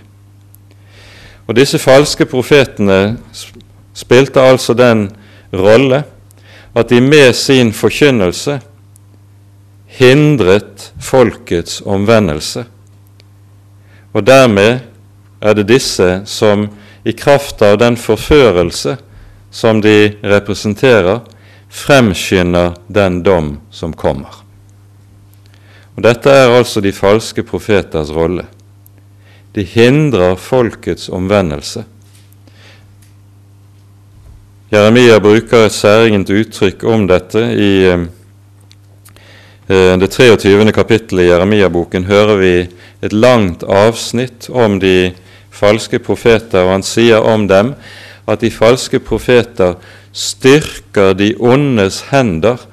Og 1.47 1.55
disse 1.55 1.79
falske 1.79 2.25
profetene 2.25 3.17
spilte 3.95 4.41
altså 4.41 4.75
den 4.75 5.07
rolle 5.53 6.03
at 6.75 6.89
de 6.89 6.99
med 7.01 7.33
sin 7.33 7.71
forkynnelse 7.73 8.59
hindret 9.95 10.91
folkets 10.99 11.81
omvendelse. 11.85 12.65
Og 14.13 14.25
dermed 14.27 14.79
er 15.41 15.53
det 15.53 15.67
disse 15.69 16.21
som 16.25 16.67
i 17.05 17.13
kraft 17.15 17.61
av 17.61 17.77
den 17.79 17.95
forførelse 17.97 18.97
som 19.51 19.79
de 19.81 20.15
representerer, 20.23 21.21
fremskynder 21.69 22.75
den 22.87 23.21
dom 23.23 23.59
som 23.71 23.93
kommer. 23.93 24.44
Og 25.95 26.03
Dette 26.03 26.29
er 26.29 26.51
altså 26.51 26.83
de 26.83 26.91
falske 26.91 27.43
profeters 27.47 28.11
rolle. 28.11 28.45
De 29.55 29.63
hindrer 29.63 30.35
folkets 30.35 31.07
omvendelse. 31.09 31.85
Jeremia 34.73 35.21
bruker 35.23 35.67
et 35.67 35.75
særegent 35.75 36.29
uttrykk 36.33 36.83
om 36.91 37.05
dette. 37.07 37.39
I 37.39 37.71
eh, 37.93 38.07
det 40.01 40.09
23. 40.11 40.71
kapittelet 40.75 41.23
i 41.23 41.29
Jeremia-boken 41.29 42.09
hører 42.09 42.41
vi 42.41 42.55
et 43.05 43.13
langt 43.13 43.63
avsnitt 43.63 44.49
om 44.51 44.79
de 44.81 45.13
falske 45.55 46.01
profeter, 46.03 46.65
og 46.65 46.73
han 46.75 46.83
sier 46.83 47.23
om 47.23 47.47
dem 47.47 47.71
at 48.27 48.43
de 48.43 48.51
falske 48.51 48.99
profeter 48.99 49.77
styrker 50.11 51.15
de 51.15 51.31
ondes 51.39 52.01
hender 52.11 52.65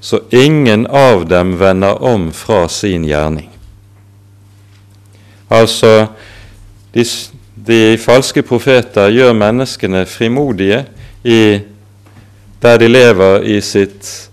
så 0.00 0.20
ingen 0.30 0.86
av 0.86 1.26
dem 1.28 1.56
vender 1.58 2.02
om 2.02 2.32
fra 2.32 2.68
sin 2.68 3.04
gjerning. 3.04 3.50
Altså, 5.48 6.06
de, 6.94 7.04
de 7.54 7.96
falske 8.00 8.42
profeter 8.46 9.10
gjør 9.12 9.34
menneskene 9.36 10.04
frimodige 10.06 10.84
i, 11.24 11.60
der 12.62 12.78
de 12.78 12.88
lever 12.88 13.46
i 13.48 13.60
sitt 13.64 14.30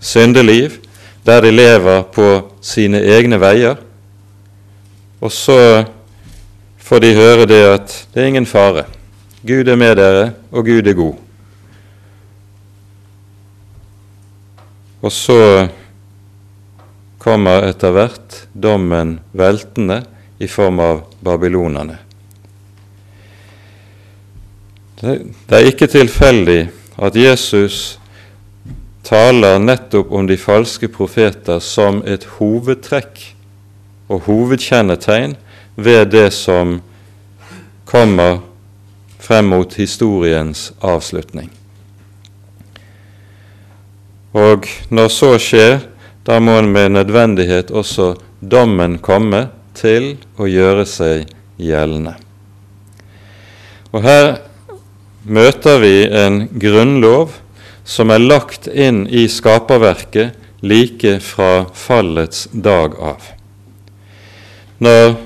syndeliv, 0.00 0.80
der 1.26 1.44
de 1.44 1.52
lever 1.52 2.02
på 2.14 2.28
sine 2.64 3.02
egne 3.04 3.40
veier. 3.40 3.76
Og 5.20 5.32
så 5.32 5.84
får 6.80 7.04
de 7.04 7.14
høre 7.14 7.46
det 7.46 7.64
at 7.68 7.96
det 8.14 8.22
er 8.22 8.32
ingen 8.32 8.48
fare. 8.48 8.86
Gud 9.46 9.68
er 9.68 9.76
med 9.76 9.96
dere, 9.96 10.30
og 10.50 10.64
Gud 10.64 10.86
er 10.86 10.96
god. 10.96 11.29
Og 15.00 15.12
så 15.12 15.68
kommer 17.20 17.68
etter 17.68 17.92
hvert 17.94 18.42
dommen 18.52 19.18
veltende 19.36 20.02
i 20.40 20.48
form 20.48 20.80
av 20.80 21.02
babylonerne. 21.24 21.98
Det 25.00 25.56
er 25.56 25.68
ikke 25.68 25.88
tilfeldig 25.88 26.60
at 27.00 27.16
Jesus 27.16 27.98
taler 29.04 29.60
nettopp 29.60 30.12
om 30.12 30.26
de 30.28 30.36
falske 30.40 30.90
profeter 30.92 31.60
som 31.64 32.02
et 32.04 32.26
hovedtrekk 32.36 33.22
og 34.10 34.26
hovedkjennetegn 34.28 35.36
ved 35.80 36.12
det 36.12 36.28
som 36.36 36.80
kommer 37.88 38.42
frem 39.20 39.48
mot 39.52 39.74
historiens 39.80 40.70
avslutning. 40.80 41.48
Og 44.36 44.68
når 44.94 45.08
så 45.10 45.34
skjer, 45.42 45.80
da 46.26 46.38
må 46.38 46.58
en 46.60 46.70
med 46.70 46.92
nødvendighet 46.94 47.70
også 47.74 48.12
dommen 48.40 48.98
komme 49.02 49.48
til 49.74 50.12
å 50.38 50.46
gjøre 50.46 50.84
seg 50.86 51.30
gjeldende. 51.60 52.14
Og 53.90 54.04
her 54.04 54.28
møter 55.26 55.80
vi 55.82 55.94
en 56.06 56.44
grunnlov 56.62 57.34
som 57.84 58.12
er 58.14 58.22
lagt 58.22 58.68
inn 58.70 59.06
i 59.08 59.26
skaperverket 59.28 60.36
like 60.62 61.16
fra 61.24 61.66
fallets 61.74 62.46
dag 62.52 62.94
av. 63.00 63.24
Når 64.78 65.16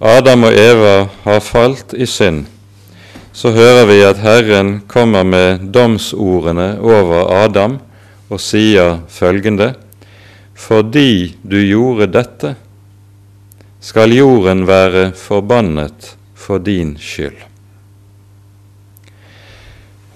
Adam 0.00 0.46
og 0.48 0.54
Eva 0.54 0.94
har 1.24 1.42
falt 1.42 1.92
i 1.94 2.06
synd, 2.06 2.46
så 3.34 3.52
hører 3.54 3.84
vi 3.86 3.98
at 4.06 4.22
Herren 4.22 4.78
kommer 4.90 5.26
med 5.26 5.68
domsordene 5.74 6.78
over 6.82 7.28
Adam 7.44 7.76
og 8.28 8.40
sier 8.40 9.00
følgende.: 9.08 9.74
Fordi 10.54 11.36
du 11.42 11.56
gjorde 11.62 12.06
dette, 12.12 12.54
skal 13.80 14.12
jorden 14.12 14.66
være 14.66 15.12
forbannet 15.14 16.16
for 16.34 16.58
din 16.58 16.96
skyld. 17.00 17.38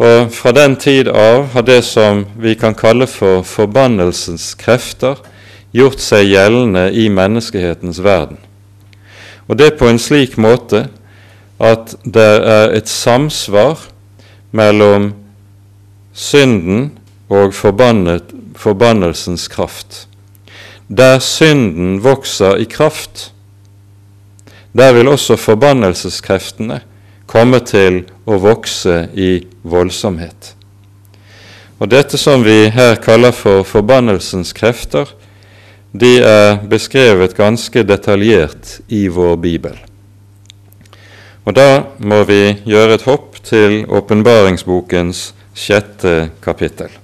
Og 0.02 0.32
Fra 0.34 0.52
den 0.52 0.76
tid 0.76 1.08
av 1.08 1.52
har 1.52 1.62
det 1.62 1.82
som 1.84 2.24
vi 2.36 2.56
kan 2.58 2.74
kalle 2.74 3.06
for 3.06 3.44
forbannelsens 3.46 4.54
krefter, 4.58 5.20
gjort 5.72 6.00
seg 6.02 6.26
gjeldende 6.26 6.88
i 6.92 7.06
menneskehetens 7.08 8.02
verden. 8.02 8.40
Og 9.46 9.58
det 9.58 9.76
på 9.78 9.88
en 9.88 10.00
slik 10.00 10.36
måte 10.40 10.88
at 11.62 11.94
det 12.04 12.30
er 12.50 12.74
et 12.74 12.90
samsvar 12.90 13.78
mellom 14.50 15.12
synden 16.12 16.90
og 17.32 17.54
forbannelsens 18.56 19.48
kraft. 19.48 20.06
Der 20.88 21.18
synden 21.18 22.02
vokser 22.04 22.56
i 22.60 22.64
kraft, 22.64 23.32
der 24.72 24.92
vil 24.92 25.08
også 25.08 25.36
forbannelseskreftene 25.36 26.80
komme 27.26 27.60
til 27.64 28.02
å 28.28 28.36
vokse 28.40 29.06
i 29.16 29.46
voldsomhet. 29.64 30.54
Og 31.80 31.90
Dette 31.90 32.18
som 32.20 32.44
vi 32.44 32.68
her 32.70 32.98
kaller 33.02 33.32
for 33.34 33.64
forbannelsens 33.66 34.52
krefter, 34.54 35.08
de 35.92 36.20
er 36.24 36.60
beskrevet 36.68 37.36
ganske 37.36 37.82
detaljert 37.84 38.78
i 38.88 39.06
vår 39.08 39.36
bibel. 39.36 39.76
Og 41.44 41.56
Da 41.56 41.84
må 41.98 42.22
vi 42.24 42.54
gjøre 42.64 42.94
et 42.94 43.06
hopp 43.08 43.40
til 43.42 43.82
åpenbaringsbokens 43.88 45.32
sjette 45.54 46.30
kapittel. 46.40 47.01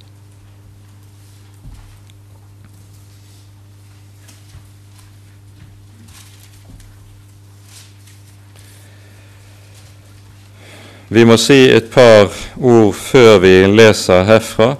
Vi 11.09 11.25
må 11.25 11.39
si 11.41 11.57
et 11.73 11.87
par 11.89 12.29
ord 12.61 12.91
før 12.93 13.39
vi 13.41 13.53
leser 13.73 14.27
herfra 14.29 14.75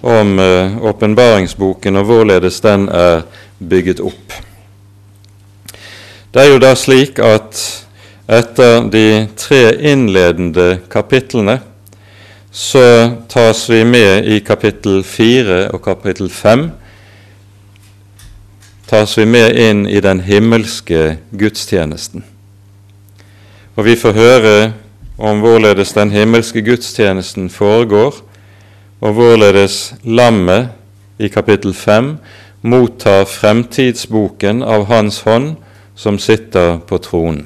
om 0.00 0.38
eh, 0.40 0.76
åpenbaringsboken 0.80 2.00
og 2.00 2.06
hvorledes 2.08 2.62
den 2.64 2.86
er 2.88 3.26
bygget 3.60 4.00
opp. 4.00 4.32
Det 6.32 6.40
er 6.40 6.48
jo 6.54 6.62
da 6.62 6.70
slik 6.72 7.20
at 7.20 7.60
etter 8.32 8.86
de 8.88 9.26
tre 9.36 9.74
innledende 9.92 10.78
kapitlene 10.88 11.58
så 12.54 12.86
tas 13.28 13.66
vi 13.68 13.82
med 13.84 14.24
i 14.24 14.38
kapittel 14.40 15.02
fire 15.04 15.66
og 15.74 15.82
kapittel 15.84 16.30
fem 16.32 16.70
tas 18.88 19.18
vi 19.18 19.26
med 19.28 19.58
inn 19.60 19.84
i 19.84 20.00
den 20.00 20.22
himmelske 20.24 21.18
gudstjenesten. 21.36 22.24
Og 23.76 23.84
vi 23.84 23.96
får 24.00 24.16
høre 24.16 24.56
om 25.16 25.40
hvorledes 25.40 25.92
den 25.94 26.10
himmelske 26.10 26.62
gudstjenesten 26.62 27.50
foregår, 27.50 28.14
og 29.00 29.12
hvorledes 29.12 29.94
lammet 30.02 30.72
i 31.18 31.28
kapittel 31.28 31.74
5 31.74 32.16
mottar 32.62 33.24
fremtidsboken 33.28 34.62
av 34.62 34.86
Hans 34.88 35.20
hånd 35.26 35.54
som 35.94 36.18
sitter 36.18 36.78
på 36.88 36.98
tronen. 36.98 37.44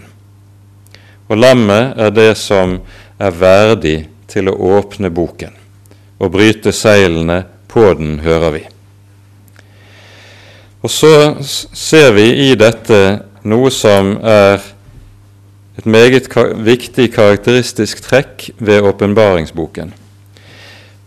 Og 1.28 1.37
lammet 1.37 1.98
er 2.00 2.14
det 2.14 2.33
som 2.40 2.78
er 3.20 3.35
verdig 3.37 3.98
til 4.31 4.48
å 4.48 4.57
åpne 4.78 5.11
boken 5.12 5.52
og 6.18 6.33
bryte 6.35 6.72
seilene 6.72 7.42
på 7.68 7.85
den, 7.98 8.18
hører 8.24 8.54
vi. 8.54 8.62
Og 10.83 10.90
så 10.90 11.12
ser 11.42 12.12
vi 12.16 12.28
i 12.48 12.54
dette 12.59 13.00
noe 13.48 13.70
som 13.74 14.14
er 14.22 14.62
et 15.78 15.86
meget 15.86 16.26
viktig 16.66 17.12
karakteristisk 17.14 18.02
trekk 18.02 18.50
ved 18.58 18.82
åpenbaringsboken. 18.82 19.92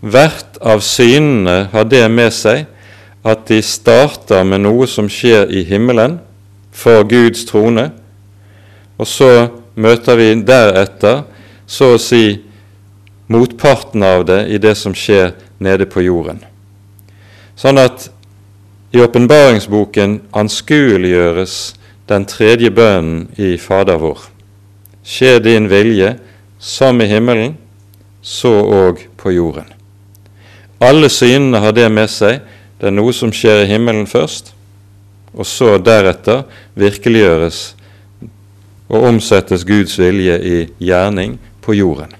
Hvert 0.02 0.58
av 0.62 0.80
synene 0.82 1.68
har 1.74 1.84
det 1.92 2.06
med 2.12 2.32
seg 2.34 2.70
at 3.28 3.44
de 3.50 3.60
starter 3.62 4.46
med 4.48 4.64
noe 4.64 4.88
som 4.90 5.10
skjer 5.12 5.52
i 5.52 5.66
himmelen, 5.68 6.20
for 6.72 7.04
Guds 7.04 7.44
trone, 7.46 7.90
og 8.98 9.08
så 9.08 9.50
møter 9.76 10.16
vi 10.16 10.30
deretter 10.48 11.26
så 11.68 11.94
å 11.96 12.00
si 12.00 12.40
motparten 13.32 14.04
av 14.08 14.24
det 14.30 14.40
i 14.56 14.58
det 14.62 14.74
som 14.80 14.96
skjer 14.96 15.36
nede 15.60 15.86
på 15.86 16.04
jorden. 16.08 16.40
Sånn 17.60 17.78
at 17.78 18.08
i 18.96 19.04
åpenbaringsboken 19.04 20.22
anskueliggjøres 20.32 21.60
den 22.10 22.26
tredje 22.28 22.72
bønnen 22.72 23.28
i 23.40 23.58
Fader 23.60 24.00
vår. 24.00 24.31
Skje 25.12 25.40
din 25.44 25.68
vilje 25.68 26.14
som 26.60 27.02
i 27.02 27.10
himmelen, 27.10 27.58
så 28.22 28.54
òg 28.64 29.02
på 29.20 29.34
jorden. 29.36 29.68
Alle 30.80 31.10
synene 31.10 31.60
har 31.60 31.76
det 31.76 31.90
med 31.92 32.08
seg. 32.10 32.40
Det 32.80 32.88
er 32.90 32.96
noe 32.96 33.12
som 33.14 33.34
skjer 33.34 33.66
i 33.66 33.70
himmelen 33.74 34.08
først, 34.10 34.54
og 35.36 35.46
så 35.46 35.76
deretter 35.84 36.46
virkeliggjøres 36.80 37.60
og 38.92 39.08
omsettes 39.12 39.66
Guds 39.68 39.98
vilje 40.00 40.38
i 40.40 40.58
gjerning 40.80 41.38
på 41.62 41.76
jorden. 41.78 42.16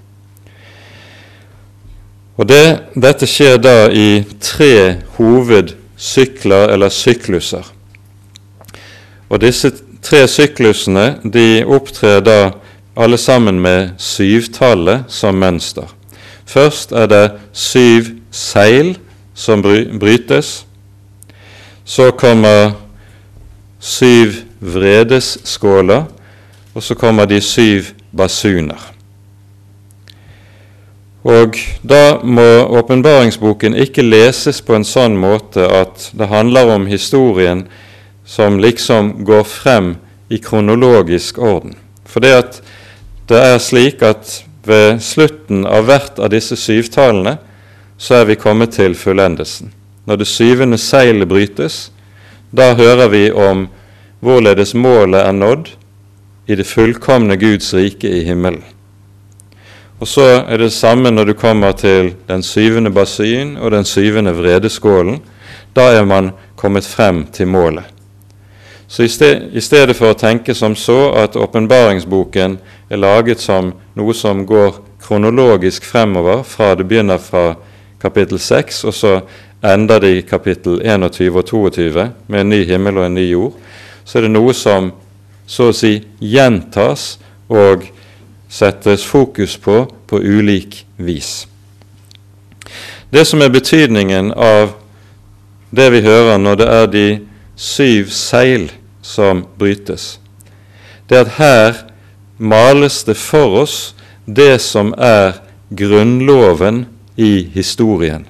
Og 2.40 2.48
det, 2.48 2.92
Dette 2.96 3.28
skjer 3.28 3.58
da 3.60 3.90
i 3.92 4.22
tre 4.40 5.02
hovedsykler 5.18 6.72
eller 6.72 6.92
sykluser. 6.92 7.66
Og 9.28 9.40
Disse 9.42 9.72
tre 10.02 10.24
syklusene 10.28 11.18
de 11.24 11.62
opptrer 11.68 12.22
da 12.24 12.38
alle 12.96 13.18
sammen 13.18 13.60
med 13.60 13.94
syvtallet 13.98 15.04
som 15.08 15.34
mønster. 15.34 15.88
Først 16.46 16.92
er 16.92 17.06
det 17.06 17.24
syv 17.52 18.12
seil 18.30 18.96
som 19.34 19.62
brytes. 19.62 20.66
Så 21.84 22.10
kommer 22.10 22.72
syv 23.80 24.32
vredesskåler, 24.60 26.04
og 26.74 26.82
så 26.82 26.94
kommer 26.94 27.24
de 27.26 27.40
syv 27.40 27.82
basuner. 28.16 28.92
Og 31.22 31.56
da 31.86 32.18
må 32.24 32.66
åpenbaringsboken 32.78 33.76
ikke 33.78 34.02
leses 34.02 34.58
på 34.62 34.74
en 34.74 34.86
sånn 34.86 35.14
måte 35.18 35.68
at 35.70 36.08
det 36.18 36.26
handler 36.26 36.72
om 36.74 36.88
historien 36.90 37.66
som 38.26 38.58
liksom 38.58 39.22
går 39.26 39.44
frem 39.46 39.94
i 40.30 40.40
kronologisk 40.42 41.38
orden. 41.38 41.76
For 42.06 42.24
det 42.24 42.32
at 42.34 42.58
det 43.28 43.38
er 43.38 43.58
slik 43.62 44.02
at 44.02 44.42
ved 44.66 45.00
slutten 45.02 45.66
av 45.66 45.86
hvert 45.86 46.18
av 46.22 46.30
disse 46.32 46.56
syvtalene 46.58 47.36
så 47.98 48.22
er 48.22 48.28
vi 48.30 48.38
kommet 48.38 48.74
til 48.74 48.94
fullendelsen. 48.98 49.72
Når 50.06 50.22
det 50.22 50.26
syvende 50.26 50.78
seilet 50.78 51.28
brytes, 51.30 51.92
da 52.50 52.72
hører 52.74 53.08
vi 53.12 53.28
om 53.30 53.68
hvorledes 54.22 54.74
målet 54.74 55.22
er 55.22 55.32
nådd 55.32 55.70
i 56.50 56.58
det 56.58 56.66
fullkomne 56.66 57.36
Guds 57.38 57.70
rike 57.74 58.10
i 58.10 58.24
himmelen. 58.26 58.62
Og 60.02 60.08
så 60.10 60.24
er 60.42 60.58
det 60.58 60.72
samme 60.74 61.12
når 61.14 61.30
du 61.30 61.32
kommer 61.38 61.72
til 61.78 62.14
den 62.26 62.42
syvende 62.42 62.90
basin 62.90 63.56
og 63.56 63.70
den 63.70 63.84
syvende 63.86 64.34
vredeskålen. 64.34 65.20
Da 65.76 65.92
er 65.94 66.04
man 66.04 66.32
kommet 66.58 66.86
frem 66.86 67.26
til 67.32 67.46
målet. 67.46 67.86
Så 68.92 69.02
i, 69.02 69.08
sted, 69.08 69.42
i 69.56 69.60
stedet 69.64 69.94
for 69.96 70.12
å 70.12 70.16
tenke 70.20 70.52
som 70.52 70.74
så 70.76 71.14
at 71.16 71.36
åpenbaringsboken 71.40 72.58
er 72.92 72.98
laget 73.00 73.40
som 73.40 73.70
noe 73.96 74.12
som 74.12 74.42
går 74.44 74.82
kronologisk 75.00 75.86
fremover, 75.88 76.42
fra 76.44 76.74
det 76.76 76.84
begynner 76.90 77.16
fra 77.16 77.54
kapittel 78.02 78.36
6, 78.36 78.82
og 78.84 78.92
så 78.92 79.12
ender 79.64 80.02
det 80.04 80.10
i 80.12 80.26
kapittel 80.28 80.82
21 80.84 81.38
og 81.40 81.48
22 81.48 82.04
med 82.26 82.40
en 82.42 82.52
ny 82.52 82.58
himmel 82.68 83.00
og 83.00 83.06
en 83.06 83.16
ny 83.16 83.24
jord, 83.30 83.56
så 84.04 84.20
er 84.20 84.26
det 84.26 84.34
noe 84.34 84.52
som 84.52 84.92
så 85.48 85.70
å 85.70 85.78
si 85.78 85.94
gjentas 86.20 87.16
og 87.48 87.88
settes 88.52 89.08
fokus 89.08 89.56
på 89.56 89.86
på 90.12 90.20
ulik 90.20 90.82
vis. 91.00 91.46
Det 93.08 93.24
som 93.24 93.40
er 93.40 93.56
betydningen 93.56 94.34
av 94.36 94.76
det 95.72 95.88
vi 95.96 96.04
hører 96.04 96.36
når 96.36 96.60
det 96.60 96.70
er 96.76 96.86
de 96.92 97.08
syv 97.56 98.12
seil 98.12 98.68
som 99.02 99.46
brytes, 99.58 100.18
det 101.08 101.26
at 101.26 101.34
her 101.36 101.82
males 102.38 103.02
det 103.04 103.16
for 103.18 103.62
oss 103.62 103.94
det 104.26 104.60
som 104.62 104.94
er 104.98 105.42
grunnloven 105.70 106.86
i 107.16 107.42
historien. 107.54 108.26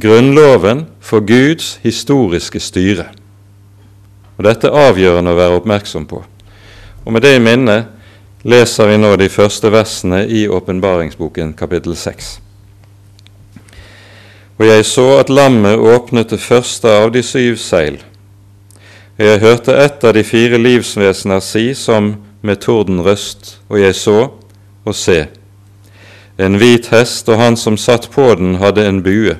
Grunnloven 0.00 0.86
for 1.00 1.20
Guds 1.20 1.78
historiske 1.82 2.60
styre. 2.60 3.08
Og 4.38 4.44
Dette 4.46 4.70
er 4.70 4.90
avgjørende 4.90 5.32
å 5.34 5.38
være 5.38 5.58
oppmerksom 5.58 6.06
på. 6.06 6.22
Og 7.04 7.12
Med 7.12 7.24
det 7.24 7.36
i 7.36 7.42
minne 7.42 7.78
leser 8.44 8.86
vi 8.86 8.98
nå 9.00 9.16
de 9.16 9.28
første 9.28 9.70
versene 9.72 10.22
i 10.26 10.46
åpenbaringsboken 10.48 11.54
kapittel 11.58 11.96
6. 11.96 12.38
Og 14.58 14.66
jeg 14.66 14.84
så 14.86 15.06
at 15.18 15.30
lammet 15.30 15.78
åpnet 15.78 16.30
det 16.30 16.40
første 16.42 16.90
av 16.90 17.12
de 17.14 17.22
syv 17.22 17.58
seil. 17.62 17.98
Jeg 19.18 19.40
hørte 19.42 19.74
ett 19.74 20.04
av 20.06 20.12
de 20.14 20.22
fire 20.22 20.60
livsvesener 20.62 21.40
si 21.42 21.72
som 21.74 22.12
med 22.46 22.60
tordenrøst, 22.62 23.56
og 23.66 23.80
jeg 23.80 23.96
så 23.98 24.18
og 24.86 24.94
se. 24.94 25.24
En 26.38 26.54
hvit 26.60 26.86
hest, 26.92 27.26
og 27.26 27.40
han 27.40 27.58
som 27.58 27.74
satt 27.74 28.06
på 28.14 28.28
den, 28.38 28.60
hadde 28.62 28.86
en 28.86 29.02
bue. 29.02 29.34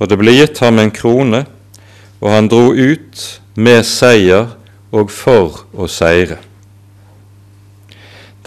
Og 0.00 0.08
det 0.08 0.16
ble 0.16 0.32
gitt 0.38 0.62
ham 0.64 0.80
en 0.80 0.94
krone, 0.96 1.42
og 2.24 2.32
han 2.32 2.48
dro 2.48 2.72
ut 2.72 3.28
med 3.52 3.84
seier 3.84 4.56
og 4.96 5.12
for 5.12 5.66
å 5.76 5.84
seire. 5.84 6.40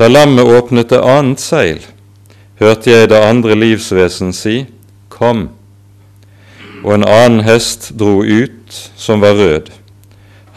Da 0.02 0.10
lammet 0.10 0.50
åpnet 0.50 0.98
det 0.98 1.06
annet 1.06 1.46
seil, 1.46 1.84
hørte 2.58 2.90
jeg 2.90 3.14
det 3.14 3.22
andre 3.22 3.54
livsvesen 3.54 4.34
si, 4.34 4.64
Kom. 5.14 5.52
Og 6.82 6.96
en 6.98 7.06
annen 7.06 7.44
hest 7.46 7.92
dro 7.98 8.24
ut, 8.26 8.88
som 8.98 9.22
var 9.22 9.38
rød. 9.38 9.78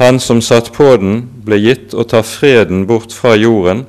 Han 0.01 0.21
som 0.21 0.41
satt 0.41 0.73
på 0.73 0.89
den, 0.97 1.23
ble 1.45 1.61
gitt 1.61 1.95
å 1.95 2.07
ta 2.09 2.23
freden 2.25 2.87
bort 2.89 3.13
fra 3.13 3.35
jorden, 3.37 3.85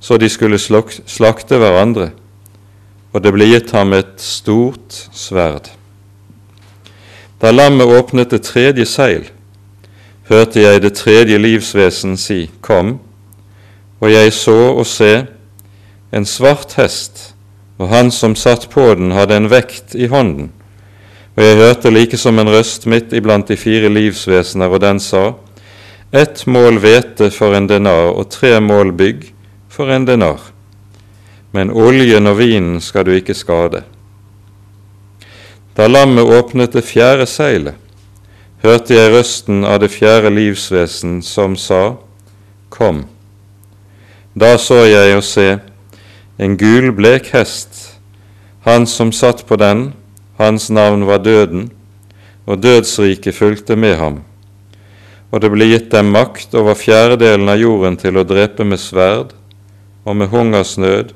så 0.00 0.20
de 0.20 0.28
skulle 0.28 0.60
slakte 0.60 1.58
hverandre, 1.60 2.10
og 3.12 3.24
det 3.24 3.32
ble 3.34 3.48
gitt 3.48 3.72
ham 3.76 3.96
et 3.96 4.20
stort 4.20 4.96
sverd. 5.16 5.72
Da 7.40 7.52
lammet 7.52 7.88
åpnet 7.88 8.32
det 8.36 8.44
tredje 8.44 8.84
seil, 8.84 9.30
hørte 10.28 10.60
jeg 10.60 10.84
det 10.84 10.92
tredje 11.00 11.40
livsvesen 11.40 12.20
si, 12.20 12.44
Kom 12.60 12.98
og 14.00 14.08
jeg 14.12 14.32
så 14.32 14.56
og 14.72 14.86
se 14.88 15.26
en 16.12 16.26
svart 16.26 16.74
hest, 16.80 17.34
og 17.78 17.88
han 17.92 18.10
som 18.10 18.34
satt 18.36 18.68
på 18.72 18.86
den, 18.96 19.12
hadde 19.12 19.36
en 19.36 19.50
vekt 19.52 19.94
i 19.94 20.08
hånden. 20.10 20.50
Og 21.40 21.46
jeg 21.46 21.56
hørte 21.56 21.88
like 21.88 22.18
som 22.20 22.36
en 22.36 22.50
røst 22.52 22.82
midt 22.84 23.14
iblant 23.16 23.48
de 23.48 23.56
fire 23.56 23.88
livsvesener, 23.88 24.68
og 24.68 24.80
den 24.82 24.98
sa:" 25.00 25.32
Ett 26.12 26.46
mål 26.46 26.76
hvete 26.78 27.30
for 27.30 27.54
en 27.56 27.66
denar 27.66 28.12
og 28.12 28.28
tre 28.28 28.60
mål 28.60 28.92
bygg 28.92 29.22
for 29.68 29.88
en 29.88 30.04
denar. 30.04 30.40
Men 31.52 31.70
oljen 31.70 32.26
og 32.26 32.36
vinen 32.38 32.80
skal 32.80 33.06
du 33.06 33.12
ikke 33.12 33.34
skade. 33.34 33.82
Da 35.76 35.86
lammet 35.86 36.28
åpnet 36.28 36.72
det 36.72 36.84
fjerde 36.84 37.26
seilet, 37.26 37.74
hørte 38.62 38.94
jeg 38.94 39.12
røsten 39.12 39.64
av 39.64 39.80
det 39.80 39.90
fjerde 39.90 40.28
livsvesen 40.30 41.22
som 41.22 41.56
sa:" 41.56 41.96
Kom. 42.68 43.06
Da 44.36 44.58
så 44.58 44.84
jeg 44.84 45.16
å 45.16 45.22
se 45.22 45.58
en 46.38 46.56
gul, 46.56 46.92
blek 46.92 47.32
hest. 47.32 47.98
Han 48.60 48.86
som 48.86 49.12
satt 49.12 49.46
på 49.46 49.56
den, 49.56 49.94
hans 50.40 50.70
navn 50.72 51.04
var 51.08 51.22
Døden, 51.22 51.68
og 52.48 52.62
dødsriket 52.64 53.36
fulgte 53.36 53.76
med 53.76 53.96
ham. 54.00 54.20
Og 55.30 55.42
det 55.44 55.52
ble 55.52 55.68
gitt 55.70 55.90
dem 55.92 56.10
makt 56.14 56.56
over 56.58 56.74
fjerdedelen 56.74 57.52
av 57.52 57.60
jorden 57.60 57.98
til 58.00 58.18
å 58.18 58.26
drepe 58.26 58.66
med 58.66 58.82
sverd 58.82 59.36
og 60.02 60.16
med 60.18 60.32
hungersnød 60.32 61.12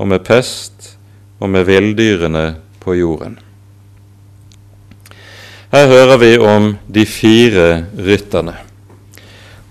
og 0.00 0.10
med 0.10 0.24
pest 0.26 0.94
og 1.38 1.52
med 1.54 1.68
villdyrene 1.68 2.46
på 2.82 2.96
jorden. 2.98 3.38
Her 5.74 5.88
hører 5.90 6.18
vi 6.22 6.34
om 6.38 6.74
de 6.86 7.02
fire 7.06 7.68
rytterne. 7.98 8.54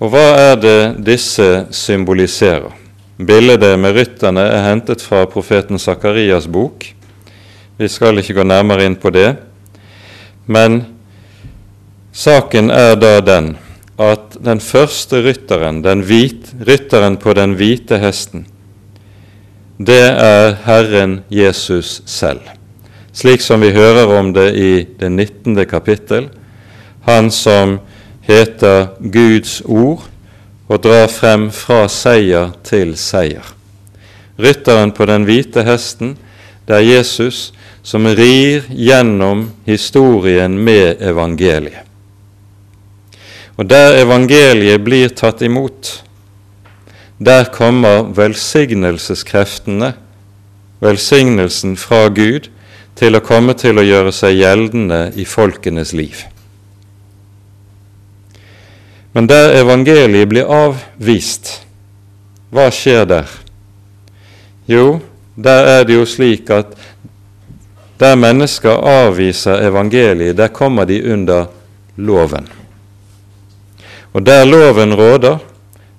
Og 0.03 0.11
hva 0.11 0.23
er 0.51 0.57
det 0.59 0.79
disse 1.07 1.65
symboliserer? 1.71 2.73
Bildet 3.23 3.77
med 3.79 3.95
rytterne 3.95 4.43
er 4.51 4.65
hentet 4.65 5.03
fra 5.05 5.21
profeten 5.29 5.79
Sakarias 5.79 6.47
bok. 6.51 6.89
Vi 7.77 7.89
skal 7.89 8.21
ikke 8.21 8.35
gå 8.37 8.43
nærmere 8.45 8.85
inn 8.85 8.95
på 9.01 9.09
det. 9.13 9.33
Men 10.45 10.83
saken 12.13 12.69
er 12.69 12.95
da 12.99 13.17
den 13.25 13.55
at 14.01 14.37
den 14.43 14.59
første 14.61 15.21
rytteren, 15.25 15.81
den 15.85 16.03
hvit, 16.05 16.51
rytteren 16.67 17.17
på 17.17 17.33
den 17.37 17.55
hvite 17.57 17.97
hesten, 18.01 18.45
det 19.77 20.03
er 20.21 20.53
Herren 20.65 21.23
Jesus 21.33 22.01
selv, 22.05 22.41
slik 23.13 23.41
som 23.41 23.61
vi 23.65 23.71
hører 23.73 24.11
om 24.19 24.29
det 24.33 24.51
i 24.53 24.71
det 24.99 25.09
19. 25.09 25.57
kapittel. 25.65 26.29
Han 27.09 27.31
som 27.33 27.79
heter 28.21 28.93
Guds 29.01 29.61
ord 29.65 30.05
og 30.69 30.83
drar 30.85 31.09
frem 31.11 31.49
fra 31.51 31.87
seier 31.91 32.53
til 32.63 32.95
seier. 32.97 33.43
rytteren 34.37 34.91
på 34.91 35.05
den 35.05 35.25
hvite 35.25 35.63
hesten, 35.63 36.17
det 36.67 36.75
er 36.75 36.87
Jesus 36.97 37.53
som 37.83 38.07
rir 38.07 38.63
gjennom 38.69 39.49
historien 39.65 40.55
med 40.63 41.01
evangeliet. 41.01 41.83
Og 43.59 43.67
der 43.69 43.99
evangeliet 44.01 44.81
blir 44.81 45.11
tatt 45.13 45.43
imot, 45.45 45.99
der 47.19 47.45
kommer 47.53 48.07
velsignelseskreftene, 48.15 49.93
velsignelsen 50.81 51.75
fra 51.77 52.07
Gud, 52.09 52.49
til 52.95 53.17
å 53.17 53.23
komme 53.25 53.53
til 53.57 53.77
å 53.77 53.85
gjøre 53.85 54.13
seg 54.15 54.39
gjeldende 54.39 55.03
i 55.19 55.25
folkenes 55.25 55.93
liv. 55.93 56.23
Men 59.13 59.29
der 59.29 59.53
evangeliet 59.59 60.29
blir 60.29 60.49
avvist, 60.49 61.59
hva 62.53 62.69
skjer 62.73 63.05
der? 63.09 63.29
Jo, 64.69 65.01
der 65.35 65.69
er 65.77 65.85
det 65.85 65.97
jo 65.99 66.05
slik 66.09 66.49
at 66.53 66.73
der 68.03 68.17
mennesker 68.19 68.83
avviser 68.83 69.63
evangeliet, 69.63 70.37
der 70.37 70.51
kommer 70.51 70.85
de 70.85 70.99
under 71.13 71.45
loven. 71.95 72.47
Og 74.13 74.25
der 74.25 74.45
loven 74.45 74.93
råder, 74.93 75.37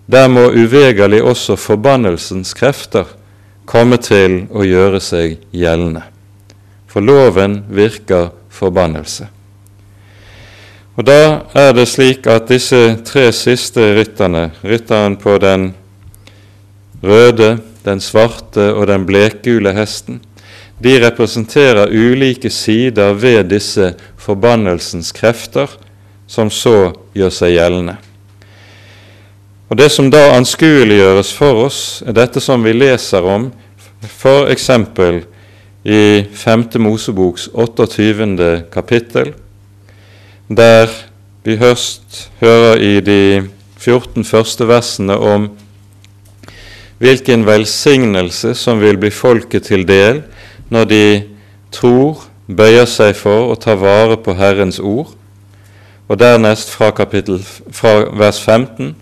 der 0.06 0.28
må 0.28 0.50
uvegerlig 0.52 1.22
også 1.22 1.56
forbannelsens 1.56 2.52
krefter 2.54 3.08
komme 3.64 3.96
til 3.96 4.44
å 4.52 4.66
gjøre 4.66 5.00
seg 5.00 5.38
gjeldende. 5.52 6.04
For 6.86 7.00
loven 7.00 7.62
virker 7.72 8.34
forbannelse. 8.52 9.30
Og 10.94 11.06
Da 11.06 11.40
er 11.54 11.72
det 11.74 11.88
slik 11.90 12.26
at 12.30 12.46
disse 12.48 13.00
tre 13.04 13.32
siste 13.32 13.80
rytterne, 13.96 14.52
rytteren 14.62 15.16
på 15.16 15.38
den 15.42 15.72
røde, 17.02 17.58
den 17.84 18.00
svarte 18.00 18.70
og 18.74 18.86
den 18.86 19.06
blekgule 19.06 19.72
hesten, 19.74 20.20
de 20.78 20.96
representerer 21.00 21.92
ulike 21.92 22.50
sider 22.50 23.14
ved 23.14 23.50
disse 23.52 23.92
forbannelsens 24.20 25.12
krefter, 25.14 25.70
som 26.26 26.50
så 26.50 26.92
gjør 27.14 27.32
seg 27.32 27.54
gjeldende. 27.56 27.96
Og 29.70 29.78
Det 29.78 29.90
som 29.90 30.10
da 30.10 30.34
anskueliggjøres 30.36 31.32
for 31.34 31.64
oss, 31.66 32.02
er 32.06 32.14
dette 32.14 32.40
som 32.40 32.62
vi 32.62 32.74
leser 32.76 33.24
om 33.24 33.48
f.eks. 34.04 34.68
i 35.84 36.04
5. 36.30 36.64
Moseboks 36.78 37.48
28. 37.52 38.68
kapittel, 38.72 39.32
der 40.48 40.92
vi 41.44 41.56
høst 41.56 42.28
hører 42.40 42.80
i 42.80 43.00
de 43.00 43.48
14 43.78 44.24
første 44.24 44.68
versene 44.68 45.16
om 45.16 45.50
hvilken 47.02 47.44
velsignelse 47.44 48.54
som 48.56 48.80
vil 48.80 48.96
bli 49.00 49.10
folket 49.12 49.66
til 49.68 49.84
del 49.88 50.22
når 50.74 50.88
de 50.90 51.06
tror, 51.74 52.26
bøyer 52.50 52.88
seg 52.90 53.14
for 53.16 53.52
å 53.52 53.58
ta 53.60 53.76
vare 53.78 54.18
på 54.20 54.34
Herrens 54.36 54.80
ord, 54.82 55.14
og 56.10 56.18
dernest 56.20 56.74
fra, 56.74 56.90
kapittel, 56.92 57.38
fra 57.72 58.02
vers 58.12 58.42
15 58.42 58.92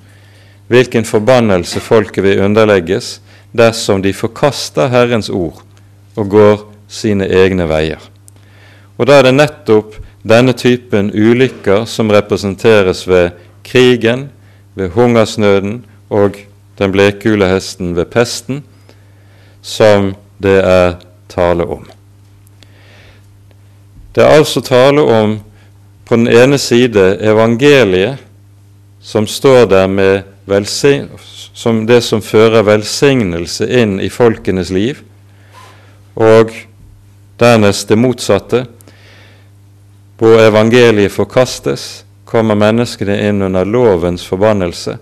hvilken 0.73 1.05
forbannelse 1.05 1.81
folket 1.85 2.25
vil 2.25 2.41
underlegges 2.45 3.19
dersom 3.53 4.01
de 4.05 4.13
forkaster 4.17 4.89
Herrens 4.93 5.29
ord 5.29 5.61
og 6.17 6.31
går 6.33 6.63
sine 6.89 7.27
egne 7.29 7.67
veier. 7.69 8.01
Og 8.97 9.07
Da 9.07 9.19
er 9.19 9.23
det 9.27 9.35
nettopp 9.35 9.97
denne 10.23 10.53
typen 10.53 11.11
ulykker 11.11 11.85
som 11.85 12.11
representeres 12.11 13.09
ved 13.09 13.33
krigen, 13.65 14.31
ved 14.75 14.91
hungersnøden 14.95 15.85
og 16.11 16.37
den 16.79 16.93
blekgule 16.93 17.49
hesten 17.49 17.97
ved 17.97 18.05
pesten, 18.05 18.63
som 19.63 20.15
det 20.43 20.61
er 20.65 20.95
tale 21.33 21.65
om. 21.65 21.87
Det 24.13 24.21
er 24.25 24.37
altså 24.37 24.61
tale 24.61 25.03
om 25.03 25.39
på 26.05 26.17
den 26.17 26.29
ene 26.29 26.59
side 26.61 27.17
evangeliet, 27.25 28.21
som 29.01 29.27
står 29.27 29.67
der 29.67 29.87
med 29.89 30.23
som 31.55 31.87
det 31.87 32.01
som 32.03 32.21
fører 32.23 32.65
velsignelse 32.67 33.67
inn 33.71 34.01
i 34.01 34.11
folkenes 34.11 34.71
liv, 34.71 34.99
og 36.15 36.51
dernest 37.41 37.89
det 37.89 37.99
motsatte, 37.99 38.65
hvor 40.19 40.43
evangeliet 40.43 41.15
forkastes, 41.15 42.05
kommer 42.29 42.57
menneskene 42.57 43.17
inn 43.29 43.43
under 43.43 43.65
lovens 43.65 44.27
forbannelse, 44.27 44.99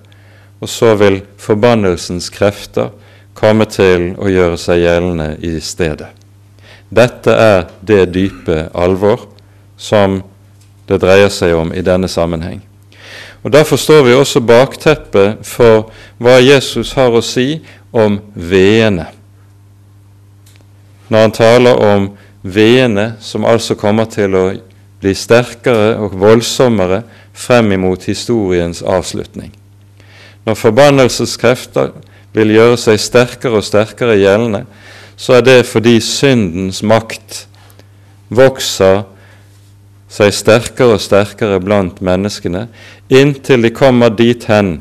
og 0.60 0.68
så 0.68 0.94
vil 0.98 1.20
forbannelsens 1.38 2.30
krefter 2.30 2.90
komme 3.34 3.66
til 3.70 4.12
å 4.18 4.30
gjøre 4.30 4.58
seg 4.60 4.84
gjeldende 4.84 5.34
i 5.46 5.56
stedet. 5.64 6.19
Dette 6.90 7.30
er 7.30 7.68
det 7.86 8.08
dype 8.14 8.66
alvor 8.74 9.28
som 9.78 10.20
det 10.90 10.98
dreier 11.02 11.30
seg 11.30 11.54
om 11.54 11.70
i 11.72 11.84
denne 11.86 12.08
sammenheng. 12.10 12.60
Og 13.42 13.52
Derfor 13.52 13.78
står 13.80 14.02
vi 14.04 14.14
også 14.14 14.42
bakteppet 14.44 15.46
for 15.46 15.88
hva 16.20 16.40
Jesus 16.42 16.92
har 16.98 17.14
å 17.14 17.22
si 17.24 17.62
om 17.92 18.18
veene. 18.34 19.06
Når 21.08 21.24
han 21.24 21.34
taler 21.34 21.80
om 21.94 22.10
veene 22.42 23.14
som 23.20 23.46
altså 23.48 23.74
kommer 23.78 24.10
til 24.10 24.36
å 24.36 24.44
bli 25.00 25.14
sterkere 25.16 25.96
og 26.02 26.18
voldsommere 26.20 27.02
frem 27.32 27.72
imot 27.72 28.04
historiens 28.10 28.82
avslutning. 28.82 29.52
Når 30.44 30.58
forbannelseskrefter 30.60 31.94
vil 32.36 32.54
gjøre 32.54 32.76
seg 32.80 33.00
sterkere 33.00 33.60
og 33.60 33.66
sterkere 33.66 34.18
gjeldende, 34.20 34.64
så 35.20 35.36
er 35.36 35.44
det 35.44 35.66
fordi 35.68 35.98
syndens 36.00 36.80
makt 36.82 37.42
vokser 38.32 39.02
seg 40.10 40.32
sterkere 40.32 40.96
og 40.96 41.02
sterkere 41.04 41.60
blant 41.60 42.00
menneskene, 42.02 42.64
inntil 43.12 43.66
de 43.66 43.70
kommer 43.74 44.14
dit 44.16 44.46
hen 44.48 44.78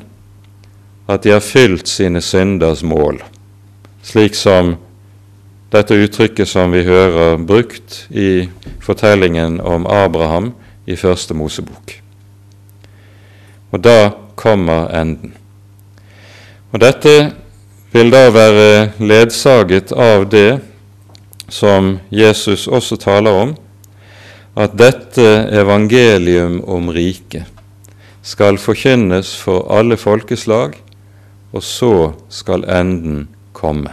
at 1.10 1.26
de 1.26 1.34
har 1.34 1.44
fylt 1.44 1.90
sine 1.92 2.22
synders 2.24 2.86
mål, 2.88 3.20
slik 4.06 4.38
som 4.38 4.78
dette 5.74 5.98
uttrykket 6.00 6.48
som 6.50 6.72
vi 6.72 6.86
hører 6.88 7.36
brukt 7.44 8.06
i 8.10 8.48
fortellingen 8.82 9.60
om 9.62 9.86
Abraham 9.92 10.54
i 10.88 10.96
Første 10.98 11.36
Mosebok. 11.38 11.94
Og 13.76 13.84
da 13.84 14.14
kommer 14.40 14.88
enden. 14.96 15.36
Og 16.72 16.82
Dette 16.82 17.34
vil 17.92 18.12
da 18.14 18.28
være 18.30 18.92
ledsaget 19.00 19.92
av 19.92 20.28
det 20.30 20.60
som 21.50 21.98
Jesus 22.14 22.68
også 22.68 22.98
taler 23.02 23.42
om, 23.46 23.56
at 24.60 24.76
dette 24.78 25.26
evangelium 25.56 26.60
om 26.68 26.92
riket 26.94 27.48
skal 28.22 28.60
forkynnes 28.62 29.32
for 29.40 29.66
alle 29.74 29.98
folkeslag, 29.98 30.76
og 31.54 31.64
så 31.66 32.12
skal 32.30 32.66
enden 32.70 33.28
komme. 33.54 33.92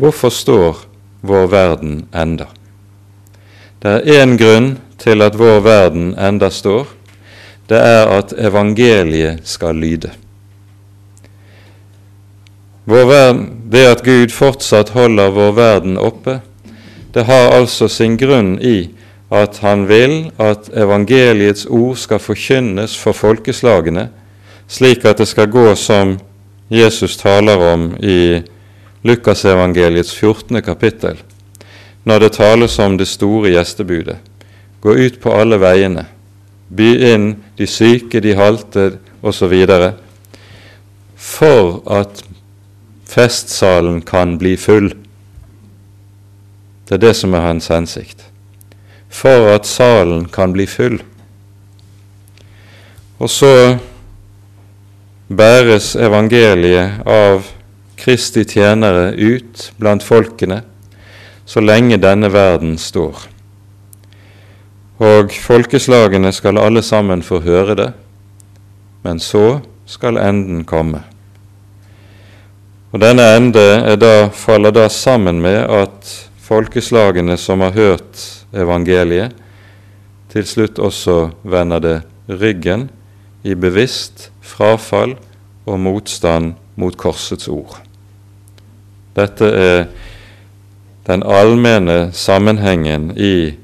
Hvorfor 0.00 0.32
står 0.32 0.84
vår 1.20 1.46
verden 1.52 2.04
enda? 2.14 2.48
Det 3.82 3.90
er 4.00 4.22
én 4.22 4.38
grunn 4.40 4.76
til 4.98 5.22
at 5.22 5.36
vår 5.36 5.60
verden 5.60 6.14
enda 6.16 6.48
står. 6.50 6.88
Det 7.68 7.76
er 7.76 8.08
at 8.08 8.32
evangeliet 8.38 9.44
skal 9.48 9.76
lyde. 9.76 10.12
Verden, 12.86 13.46
det 13.70 13.86
at 13.88 14.02
Gud 14.04 14.32
fortsatt 14.32 14.92
holder 14.92 15.32
vår 15.32 15.52
verden 15.56 15.96
oppe, 15.98 16.40
det 17.14 17.24
har 17.24 17.54
altså 17.56 17.88
sin 17.88 18.16
grunn 18.20 18.58
i 18.60 18.90
at 19.32 19.58
han 19.64 19.86
vil 19.88 20.30
at 20.38 20.68
evangeliets 20.76 21.66
ord 21.66 21.96
skal 21.96 22.20
forkynnes 22.20 22.96
for 22.98 23.16
folkeslagene, 23.16 24.08
slik 24.68 25.04
at 25.08 25.18
det 25.18 25.28
skal 25.30 25.50
gå 25.50 25.74
som 25.78 26.18
Jesus 26.70 27.16
taler 27.16 27.60
om 27.72 27.94
i 28.02 28.42
Lukasevangeliets 29.04 30.14
14. 30.16 30.62
kapittel, 30.62 31.16
når 32.04 32.18
det 32.18 32.32
tales 32.36 32.78
om 32.78 32.98
det 32.98 33.08
store 33.08 33.54
gjestebudet. 33.54 34.16
Gå 34.80 34.94
ut 34.94 35.20
på 35.20 35.32
alle 35.32 35.58
veiene, 35.60 36.06
by 36.68 36.90
inn 37.12 37.26
de 37.58 37.66
syke, 37.68 38.20
de 38.20 38.36
halte 38.36 38.90
osv., 39.22 39.54
for 41.16 41.80
at 41.88 42.20
festsalen 43.14 44.02
kan 44.02 44.36
bli 44.38 44.56
full. 44.58 44.90
Det 46.84 46.98
er 46.98 47.02
det 47.06 47.14
som 47.16 47.34
er 47.34 47.46
hans 47.46 47.70
hensikt. 47.70 48.26
For 49.08 49.52
at 49.54 49.68
salen 49.70 50.26
kan 50.34 50.52
bli 50.52 50.66
full. 50.66 50.98
Og 53.22 53.30
så 53.30 53.78
bæres 55.30 55.94
evangeliet 55.96 57.06
av 57.06 57.46
Kristi 57.96 58.42
tjenere 58.44 59.12
ut 59.14 59.70
blant 59.78 60.02
folkene 60.02 60.64
så 61.46 61.60
lenge 61.60 62.00
denne 62.00 62.30
verden 62.32 62.76
står. 62.80 63.28
Og 65.04 65.32
folkeslagene 65.44 66.32
skal 66.32 66.58
alle 66.58 66.82
sammen 66.82 67.22
få 67.22 67.40
høre 67.44 67.74
det, 67.78 67.90
men 69.04 69.20
så 69.20 69.60
skal 69.86 70.20
enden 70.20 70.64
komme. 70.64 71.04
Og 72.94 73.00
Denne 73.02 73.24
ende 73.34 73.96
da, 73.98 74.28
faller 74.30 74.70
da 74.70 74.84
sammen 74.86 75.40
med 75.42 75.64
at 75.66 76.10
folkeslagene 76.44 77.34
som 77.40 77.64
har 77.64 77.74
hørt 77.74 78.20
evangeliet, 78.54 79.34
til 80.30 80.46
slutt 80.46 80.78
også 80.78 81.16
vender 81.42 81.82
det 81.82 81.96
ryggen 82.30 82.86
i 83.42 83.56
bevisst 83.58 84.28
frafall 84.46 85.16
og 85.66 85.80
motstand 85.82 86.54
mot 86.78 86.94
korsets 86.94 87.50
ord. 87.50 87.80
Dette 89.18 89.50
er 89.50 89.80
den 91.10 91.26
allmenne 91.26 92.12
sammenhengen 92.14 93.10
i, 93.18 93.54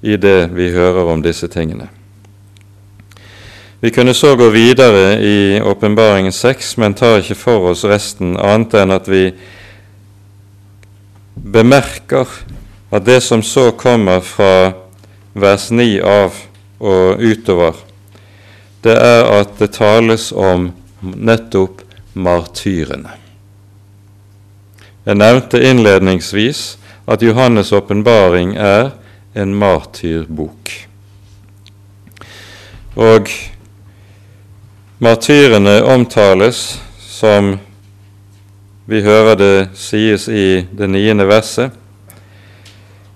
i 0.00 0.16
det 0.16 0.38
vi 0.56 0.70
hører 0.72 1.12
om 1.12 1.20
disse 1.24 1.52
tingene. 1.52 1.90
Vi 3.84 3.90
kunne 3.90 4.14
så 4.14 4.36
gå 4.36 4.48
videre 4.48 5.20
i 5.20 5.60
Åpenbaringen 5.60 6.32
6, 6.32 6.76
men 6.76 6.94
tar 6.96 7.18
ikke 7.20 7.34
for 7.36 7.66
oss 7.68 7.82
resten 7.84 8.30
annet 8.40 8.78
enn 8.80 8.94
at 8.94 9.10
vi 9.12 9.26
bemerker 11.36 12.32
at 12.88 13.04
det 13.04 13.18
som 13.20 13.42
så 13.44 13.66
kommer 13.76 14.24
fra 14.24 14.72
vers 15.36 15.68
9 15.68 16.00
av 16.00 16.40
og 16.80 17.20
utover, 17.20 17.76
det 18.88 18.96
er 18.96 19.28
at 19.36 19.52
det 19.60 19.74
tales 19.76 20.30
om 20.32 20.70
nettopp 21.04 21.84
martyrene. 22.16 23.18
Jeg 25.04 25.20
nevnte 25.20 25.60
innledningsvis 25.60 26.70
at 27.04 27.20
Johannes' 27.20 27.76
åpenbaring 27.76 28.56
er 28.56 28.94
en 29.36 29.52
martyrbok. 29.52 30.72
Og 32.96 33.28
martyrene 34.98 35.82
omtales 35.82 36.80
som 36.98 37.56
vi 38.86 39.00
hører 39.02 39.34
det 39.34 39.54
sies 39.74 40.28
i 40.28 40.62
det 40.70 40.86
niende 40.86 41.26
verset. 41.26 41.72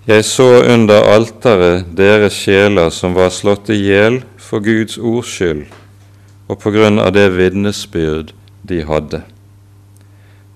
Jeg 0.09 0.25
så 0.25 0.63
under 0.73 1.05
alteret 1.13 1.91
deres 1.95 2.35
sjeler 2.35 2.89
som 2.91 3.15
var 3.15 3.31
slått 3.31 3.69
i 3.71 3.77
hjel 3.77 4.23
for 4.41 4.59
Guds 4.65 4.97
ords 4.97 5.31
skyld 5.31 5.67
og 6.49 6.57
på 6.59 6.73
grunn 6.73 6.99
av 6.99 7.13
det 7.13 7.27
vitnesbyrd 7.35 8.33
de 8.65 8.81
hadde. 8.83 9.21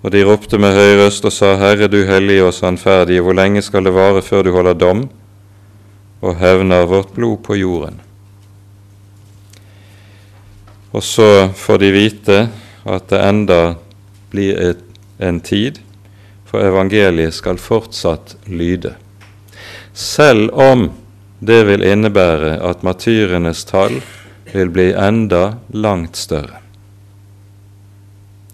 Og 0.04 0.12
de 0.12 0.24
ropte 0.28 0.58
med 0.60 0.76
høy 0.76 0.98
røst 1.06 1.24
og 1.24 1.32
sa, 1.32 1.54
Herre, 1.56 1.88
du 1.88 2.02
hellige 2.04 2.50
og 2.50 2.56
sannferdige, 2.58 3.22
hvor 3.24 3.38
lenge 3.38 3.62
skal 3.64 3.86
det 3.86 3.94
vare 3.96 4.26
før 4.26 4.44
du 4.44 4.52
holder 4.58 4.76
dom 4.76 5.06
og 6.24 6.36
hevner 6.42 6.90
vårt 6.90 7.14
blod 7.16 7.46
på 7.46 7.62
jorden? 7.62 8.02
Og 10.94 11.04
så 11.04 11.50
får 11.58 11.82
de 11.82 11.92
vite 11.94 12.40
at 12.84 13.08
det 13.10 13.22
enda 13.26 13.62
blir 14.34 14.58
et, 14.62 14.84
en 15.18 15.40
tid, 15.42 15.80
for 16.46 16.62
evangeliet 16.62 17.34
skal 17.34 17.62
fortsatt 17.62 18.36
lyde. 18.46 18.94
Selv 19.94 20.54
om 20.54 20.90
det 21.44 21.64
vil 21.68 21.86
innebære 21.86 22.60
at 22.64 22.86
matyrenes 22.86 23.66
tall 23.70 24.02
vil 24.54 24.70
bli 24.74 24.92
enda 24.94 25.48
langt 25.74 26.18
større 26.18 26.64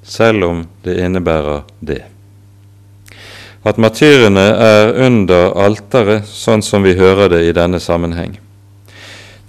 selv 0.09 0.43
om 0.43 0.67
det 0.83 0.97
innebærer 1.05 1.61
det. 1.79 2.01
At 3.63 3.77
matyrene 3.77 4.45
er 4.63 4.93
under 5.05 5.53
alteret, 5.59 6.25
sånn 6.25 6.63
som 6.65 6.83
vi 6.83 6.95
hører 6.97 7.29
det 7.33 7.43
i 7.45 7.53
denne 7.55 7.81
sammenheng, 7.83 8.37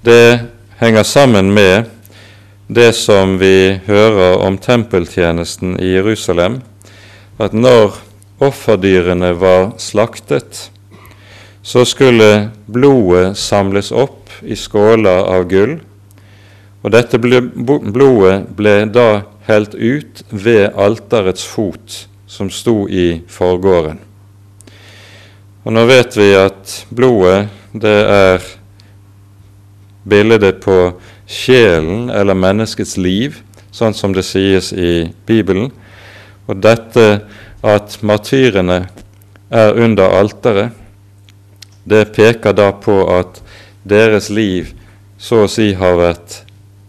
det 0.05 0.41
henger 0.81 1.05
sammen 1.05 1.53
med 1.55 1.89
det 2.71 2.93
som 2.95 3.35
vi 3.41 3.81
hører 3.87 4.37
om 4.47 4.55
tempeltjenesten 4.59 5.75
i 5.83 5.89
Jerusalem, 5.97 6.61
at 7.43 7.51
når 7.57 7.97
offerdyrene 8.39 9.33
var 9.41 9.73
slaktet, 9.83 10.69
så 11.67 11.83
skulle 11.85 12.51
blodet 12.71 13.35
samles 13.39 13.91
opp 13.91 14.31
i 14.47 14.55
skåler 14.55 15.27
av 15.35 15.49
gull, 15.51 15.81
og 16.81 16.95
dette 16.95 17.19
blodet 17.19 18.39
ble 18.55 18.77
da 18.95 19.09
helt 19.51 19.75
ut 19.75 20.23
ved 20.31 20.71
alterets 20.79 21.43
fot, 21.51 22.05
som 22.31 22.55
sto 22.55 22.85
i 22.87 23.25
forgården. 23.27 23.99
Og 25.67 25.75
Nå 25.75 25.89
vet 25.91 26.15
vi 26.17 26.31
at 26.39 26.79
blodet, 26.95 27.49
det 27.75 27.99
er 28.15 28.47
bildet 30.07 30.63
på 30.63 30.77
sjelen 31.31 32.11
eller 32.11 32.35
menneskets 32.35 32.97
liv, 32.99 33.39
sånn 33.71 33.95
som 33.95 34.15
det 34.17 34.27
sies 34.27 34.73
i 34.75 35.07
Bibelen. 35.27 35.71
Og 36.51 36.59
dette 36.59 37.07
at 37.63 37.99
martyrene 38.03 38.83
er 39.51 39.79
under 39.79 40.17
alteret, 40.19 40.75
det 41.85 42.11
peker 42.15 42.55
da 42.55 42.71
på 42.77 43.03
at 43.15 43.41
deres 43.87 44.29
liv 44.31 44.75
så 45.21 45.45
å 45.45 45.51
si 45.51 45.73
har 45.79 45.99
vært 46.01 46.43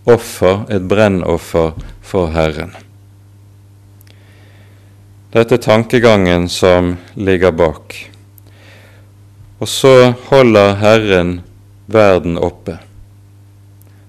offer, 0.09 0.65
et 0.69 0.83
brennoffer 0.89 1.75
for 2.01 2.31
Herren. 2.33 2.73
Dette 5.31 5.55
er 5.55 5.63
tankegangen 5.63 6.49
som 6.51 6.95
ligger 7.15 7.53
bak. 7.55 7.95
Og 9.61 9.69
så 9.69 10.11
holder 10.27 10.79
Herren 10.81 11.37
verden 11.91 12.39
oppe. 12.41 12.79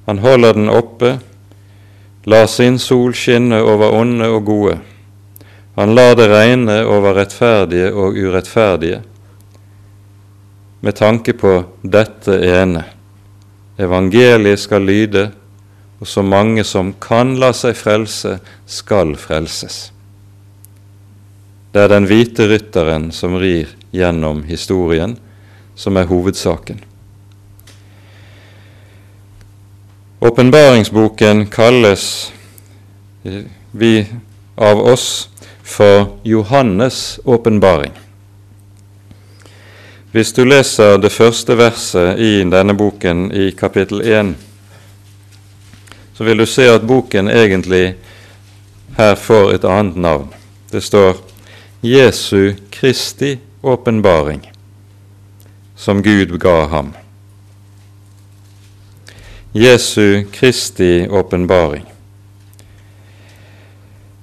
Han 0.06 0.18
holder 0.18 0.54
den 0.54 0.68
oppe, 0.68 1.18
lar 2.24 2.46
sin 2.46 2.78
sol 2.78 3.14
skinne 3.14 3.60
over 3.62 3.94
onde 3.94 4.28
og 4.30 4.44
gode. 4.46 4.78
Han 5.76 5.94
lar 5.94 6.16
det 6.18 6.28
regne 6.30 6.82
over 6.84 7.16
rettferdige 7.16 7.92
og 7.94 8.18
urettferdige, 8.18 9.00
med 10.82 10.98
tanke 10.98 11.32
på 11.38 11.54
dette 11.82 12.34
ene. 12.42 12.82
Evangeliet 13.78 14.60
skal 14.60 14.84
lyde, 14.84 15.30
og 16.02 16.06
så 16.10 16.22
mange 16.26 16.64
som 16.66 16.90
kan 17.00 17.36
la 17.38 17.52
seg 17.54 17.78
frelse, 17.78 18.36
skal 18.66 19.14
frelses. 19.16 19.92
Det 21.72 21.80
er 21.80 21.92
den 21.94 22.08
hvite 22.10 22.48
rytteren 22.50 23.12
som 23.14 23.38
rir 23.40 23.70
gjennom 23.94 24.42
historien, 24.44 25.14
som 25.78 25.96
er 25.96 26.10
hovedsaken. 26.10 26.82
Åpenbaringsboken 30.22 31.46
kalles 31.46 32.32
vi 33.70 34.06
av 34.54 34.78
oss 34.78 35.28
for 35.62 36.18
Johannes' 36.22 37.20
åpenbaring. 37.24 37.92
Hvis 40.12 40.32
du 40.32 40.44
leser 40.44 40.98
det 41.02 41.10
første 41.10 41.56
verset 41.58 42.22
i 42.22 42.44
denne 42.46 42.78
boken 42.78 43.32
i 43.34 43.50
kapittel 43.50 44.06
1, 44.06 44.32
så 46.14 46.24
vil 46.24 46.38
du 46.38 46.46
se 46.46 46.70
at 46.70 46.86
boken 46.86 47.26
egentlig 47.26 47.96
her 48.94 49.18
får 49.18 49.56
et 49.56 49.66
annet 49.66 49.96
navn. 49.96 50.30
Det 50.70 50.86
står 50.86 51.18
Jesu 51.82 52.54
Kristi 52.70 53.38
åpenbaring, 53.62 54.46
som 55.74 56.02
Gud 56.02 56.38
ga 56.38 56.60
ham. 56.70 56.94
Jesu 59.52 60.24
Kristi 60.32 61.08
åpenbaring. 61.10 61.84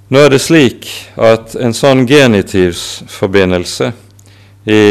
Nå 0.09 0.19
er 0.25 0.31
det 0.33 0.39
slik 0.41 0.87
at 1.21 1.53
en 1.53 1.75
sånn 1.77 2.07
genitivsforbindelse 2.09 3.91
i 4.65 4.85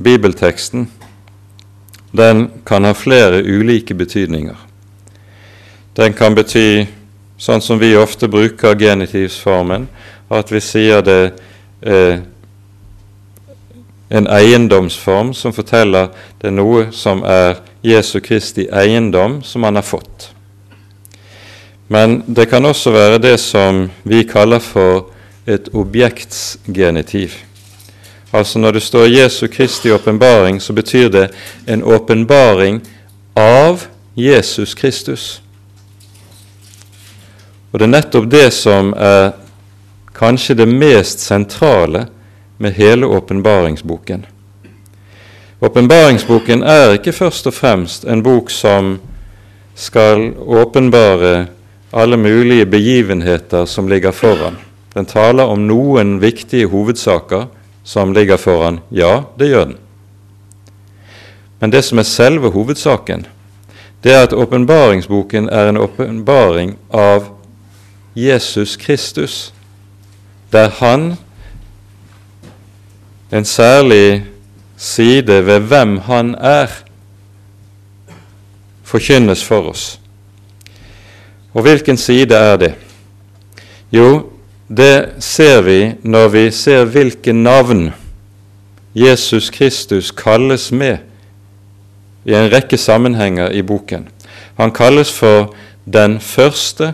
bibelteksten 0.00 0.86
den 2.16 2.46
kan 2.64 2.88
ha 2.88 2.94
flere 2.96 3.42
ulike 3.44 3.92
betydninger. 3.94 4.56
Den 5.98 6.16
kan 6.16 6.32
bety, 6.32 6.86
sånn 7.36 7.60
som 7.60 7.76
vi 7.78 7.92
ofte 8.00 8.28
bruker 8.32 8.78
genitivsformen, 8.78 9.84
at 10.32 10.52
vi 10.52 10.60
sier 10.64 11.04
det 11.04 11.20
eh, 11.82 12.24
en 14.08 14.26
eiendomsform 14.26 15.34
som 15.34 15.52
forteller 15.52 16.08
det 16.40 16.48
er 16.50 16.56
noe 16.56 16.88
som 16.92 17.22
er 17.24 17.60
Jesu 17.84 18.20
Kristi 18.20 18.66
eiendom, 18.72 19.42
som 19.42 19.62
han 19.62 19.76
har 19.76 19.86
fått. 19.86 20.30
Men 21.88 22.22
det 22.26 22.48
kan 22.50 22.64
også 22.66 22.92
være 22.92 23.20
det 23.22 23.36
som 23.40 23.86
vi 24.02 24.24
kaller 24.28 24.60
for 24.60 25.10
et 25.48 25.70
objektsgenitiv. 25.72 27.36
Altså 28.32 28.58
når 28.58 28.76
det 28.76 28.82
står 28.82 29.06
Jesu 29.06 29.46
Kristi 29.48 29.92
åpenbaring, 29.92 30.60
så 30.60 30.72
betyr 30.72 31.08
det 31.08 31.28
en 31.66 31.82
åpenbaring 31.82 32.82
av 33.36 33.86
Jesus 34.16 34.74
Kristus. 34.74 35.42
Og 37.72 37.78
det 37.78 37.86
er 37.86 37.94
nettopp 37.94 38.28
det 38.30 38.50
som 38.52 38.92
er 38.96 39.32
kanskje 40.16 40.58
det 40.58 40.68
mest 40.68 41.24
sentrale 41.24 42.06
med 42.58 42.74
hele 42.74 43.06
åpenbaringsboken. 43.06 44.26
Åpenbaringsboken 45.60 46.62
er 46.62 46.92
ikke 46.94 47.12
først 47.12 47.46
og 47.46 47.54
fremst 47.54 48.04
en 48.04 48.22
bok 48.22 48.50
som 48.50 48.98
skal 49.74 50.32
åpenbare 50.38 51.46
alle 51.92 52.16
mulige 52.16 52.66
begivenheter 52.66 53.64
som 53.64 53.88
ligger 53.88 54.10
foran. 54.10 54.58
Den 54.94 55.06
taler 55.06 55.46
om 55.46 55.66
noen 55.66 56.20
viktige 56.20 56.66
hovedsaker 56.66 57.46
som 57.84 58.12
ligger 58.12 58.36
foran. 58.36 58.80
Ja, 58.90 59.22
det 59.38 59.48
gjør 59.48 59.64
den. 59.64 59.76
Men 61.60 61.72
det 61.72 61.82
som 61.84 61.98
er 61.98 62.06
selve 62.06 62.50
hovedsaken, 62.50 63.26
det 64.04 64.12
er 64.14 64.22
at 64.22 64.32
åpenbaringsboken 64.32 65.48
er 65.48 65.68
en 65.68 65.76
åpenbaring 65.76 66.76
av 66.90 67.32
Jesus 68.14 68.76
Kristus, 68.76 69.52
der 70.52 70.68
han, 70.68 71.16
en 73.32 73.44
særlig 73.44 74.24
side 74.76 75.46
ved 75.46 75.60
hvem 75.60 75.98
han 75.98 76.34
er, 76.34 76.66
forkynnes 78.82 79.44
for 79.44 79.68
oss. 79.68 80.00
Og 81.54 81.62
hvilken 81.62 81.96
side 81.96 82.34
er 82.34 82.56
det? 82.56 82.74
Jo, 83.92 84.30
det 84.68 85.14
ser 85.18 85.60
vi 85.60 85.94
når 86.02 86.28
vi 86.28 86.50
ser 86.50 86.84
hvilke 86.84 87.32
navn 87.32 87.90
Jesus 88.94 89.50
Kristus 89.50 90.10
kalles 90.10 90.72
med 90.72 90.98
i 92.24 92.34
en 92.34 92.52
rekke 92.52 92.76
sammenhenger 92.76 93.50
i 93.50 93.62
boken. 93.62 94.08
Han 94.58 94.72
kalles 94.72 95.12
for 95.12 95.54
den 95.92 96.20
første 96.20 96.92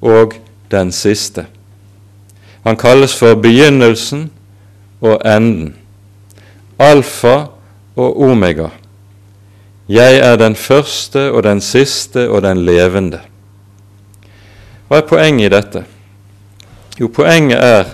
og 0.00 0.34
den 0.70 0.92
siste. 0.92 1.46
Han 2.64 2.76
kalles 2.76 3.16
for 3.16 3.34
begynnelsen 3.34 4.30
og 5.00 5.20
enden, 5.26 5.74
alfa 6.78 7.36
og 7.96 8.20
omega. 8.22 8.68
Jeg 9.88 10.18
er 10.18 10.36
den 10.36 10.56
første 10.56 11.30
og 11.32 11.42
den 11.42 11.60
siste 11.60 12.28
og 12.30 12.42
den 12.42 12.64
levende. 12.66 13.20
Hva 14.88 15.00
er 15.00 15.08
poenget 15.08 15.48
i 15.48 15.54
dette? 15.54 15.84
Jo, 17.00 17.08
poenget 17.08 17.58
er 17.58 17.84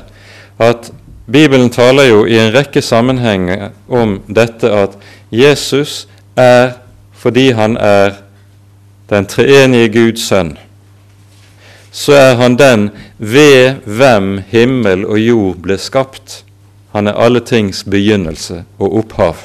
at 0.59 0.93
Bibelen 1.27 1.71
taler 1.71 2.05
jo 2.05 2.25
i 2.27 2.37
en 2.39 2.53
rekke 2.55 2.83
sammenhenger 2.83 3.71
om 3.89 4.19
dette 4.29 4.71
at 4.71 4.99
Jesus 5.33 6.05
er 6.37 6.77
fordi 7.13 7.51
han 7.51 7.77
er 7.77 8.21
den 9.11 9.27
treenige 9.27 9.89
Guds 9.93 10.29
sønn, 10.29 10.57
så 11.93 12.13
er 12.13 12.35
han 12.35 12.57
den 12.59 12.91
ved 13.19 13.81
hvem 13.87 14.43
himmel 14.49 15.07
og 15.07 15.19
jord 15.19 15.63
ble 15.65 15.79
skapt. 15.79 16.44
Han 16.95 17.07
er 17.07 17.13
alle 17.19 17.41
tings 17.41 17.85
begynnelse 17.85 18.65
og 18.79 18.97
opphav. 18.99 19.37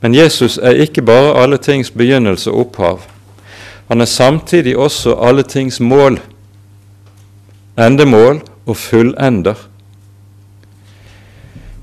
Men 0.00 0.14
Jesus 0.14 0.58
er 0.58 0.70
ikke 0.70 1.02
bare 1.02 1.42
alle 1.42 1.56
tings 1.56 1.90
begynnelse 1.90 2.50
og 2.50 2.66
opphav. 2.66 3.00
Han 3.88 4.00
er 4.00 4.04
samtidig 4.04 4.76
også 4.76 5.14
alle 5.16 5.42
tings 5.42 5.80
mål, 5.80 6.20
endemål 7.78 8.40
og 8.66 8.76
fullender. 8.76 9.54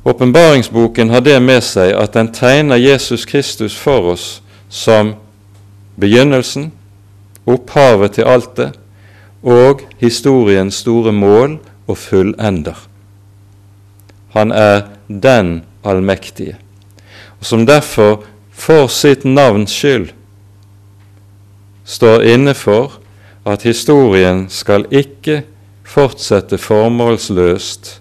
Åpenbaringsboken 0.06 1.10
har 1.10 1.20
det 1.20 1.40
med 1.42 1.62
seg 1.62 1.92
at 1.98 2.14
den 2.14 2.30
tegner 2.34 2.78
Jesus 2.80 3.26
Kristus 3.26 3.76
for 3.76 4.14
oss 4.14 4.28
som 4.70 5.16
begynnelsen, 6.00 6.72
opphavet 7.46 8.12
til 8.16 8.30
alt 8.30 8.54
det, 8.58 8.70
og 9.44 9.82
historiens 9.98 10.76
store 10.76 11.12
mål 11.12 11.58
og 11.88 11.98
fullender. 11.98 12.88
Han 14.38 14.52
er 14.54 14.84
den 15.08 15.64
allmektige, 15.82 16.56
som 17.42 17.66
derfor 17.66 18.22
for 18.54 18.86
sitt 18.94 19.24
navns 19.26 19.74
skyld 19.74 20.12
står 21.88 22.26
inne 22.28 22.54
for 22.54 23.00
at 23.48 23.64
historien 23.66 24.46
skal 24.52 24.86
ikke 24.94 25.42
fortsette 25.88 26.60
formålsløst 26.60 27.94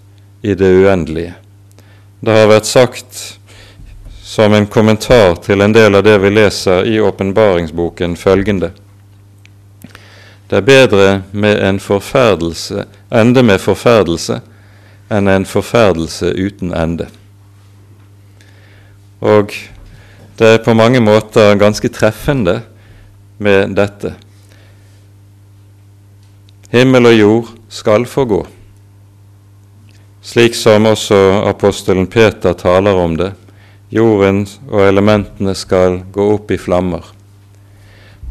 i 0.43 0.53
det 0.53 0.71
uendelige. 0.83 1.33
Det 2.19 2.35
har 2.35 2.49
vært 2.51 2.69
sagt 2.69 3.21
som 4.21 4.53
en 4.53 4.67
kommentar 4.67 5.39
til 5.41 5.63
en 5.63 5.73
del 5.73 5.95
av 5.95 6.03
det 6.05 6.17
vi 6.21 6.33
leser 6.35 6.85
i 6.85 6.99
åpenbaringsboken, 6.99 8.17
følgende 8.17 8.73
Det 10.49 10.57
er 10.57 10.67
bedre 10.67 11.07
med 11.31 11.63
en 11.63 11.79
forferdelse, 11.79 12.85
ende 13.11 13.43
med 13.43 13.59
forferdelse 13.59 14.41
enn 15.09 15.27
en 15.31 15.45
forferdelse 15.47 16.33
uten 16.35 16.73
ende. 16.75 17.07
Og 19.23 19.53
det 20.37 20.47
er 20.53 20.63
på 20.63 20.75
mange 20.77 20.99
måter 21.01 21.57
ganske 21.57 21.89
treffende 21.89 22.59
med 23.41 23.73
dette. 23.77 24.13
Himmel 26.69 27.09
og 27.09 27.17
jord 27.17 27.51
skal 27.71 28.05
forgå, 28.05 28.41
slik 30.21 30.55
som 30.55 30.85
også 30.89 31.17
apostelen 31.47 32.09
Peter 32.11 32.53
taler 32.53 32.99
om 32.99 33.15
det. 33.17 33.31
Jorden 33.89 34.43
og 34.67 34.83
elementene 34.83 35.53
skal 35.55 36.01
gå 36.11 36.25
opp 36.33 36.51
i 36.51 36.59
flammer, 36.59 37.05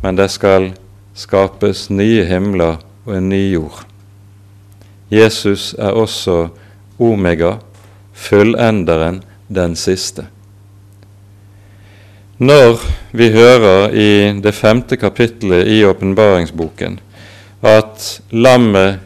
men 0.03 0.19
det 0.21 0.29
skal 0.35 0.75
skapes 1.17 1.87
nye 1.89 2.27
himler 2.29 2.77
og 3.07 3.15
en 3.17 3.31
ny 3.33 3.41
jord. 3.55 3.87
Jesus 5.11 5.73
er 5.79 5.97
også 5.97 6.51
omega, 6.99 7.57
fullenderen, 8.13 9.23
den 9.49 9.77
siste. 9.77 10.27
Når 12.39 12.81
vi 13.17 13.31
hører 13.33 13.95
i 13.97 14.41
det 14.43 14.53
femte 14.55 14.97
kapittelet 14.97 15.69
i 15.73 15.85
åpenbaringsboken 15.85 16.99
at 17.65 18.09
lammet 18.31 18.99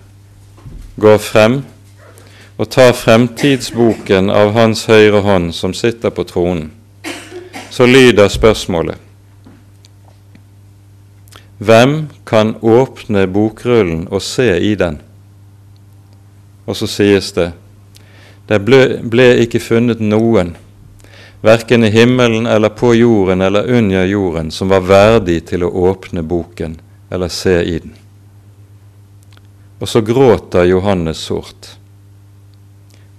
går 1.00 1.18
frem 1.22 1.60
og 2.60 2.68
tar 2.68 2.90
fremtidsboken 2.92 4.32
av 4.34 4.50
Hans 4.56 4.84
høyre 4.90 5.22
hånd 5.24 5.54
som 5.54 5.72
sitter 5.74 6.10
på 6.10 6.26
tronen, 6.28 6.72
så 7.70 7.86
lyder 7.86 8.28
spørsmålet 8.28 8.98
Hvem 11.60 12.08
kan 12.26 12.56
åpne 12.62 13.26
bokrullen 13.28 14.06
og 14.10 14.22
se 14.24 14.48
i 14.58 14.74
den? 14.74 14.98
Og 16.66 16.76
så 16.76 16.88
sies 16.88 17.32
det 17.36 17.50
det 18.50 18.58
ble, 18.66 18.98
ble 19.06 19.28
ikke 19.44 19.60
funnet 19.62 20.00
noen 20.02 20.56
verken 21.40 21.84
i 21.86 21.90
himmelen 21.94 22.48
eller 22.50 22.68
på 22.74 22.94
jorden 22.94 23.40
eller 23.46 23.70
under 23.70 24.04
jorden, 24.04 24.50
som 24.50 24.68
var 24.68 24.82
verdig 24.88 25.44
til 25.52 25.62
å 25.64 25.70
åpne 25.70 26.22
boken 26.26 26.74
eller 27.10 27.30
se 27.30 27.60
i 27.62 27.78
den. 27.78 27.94
Og 29.78 29.88
så 29.88 30.02
gråter 30.04 30.66
Johannes 30.68 31.22
sårt. 31.30 31.76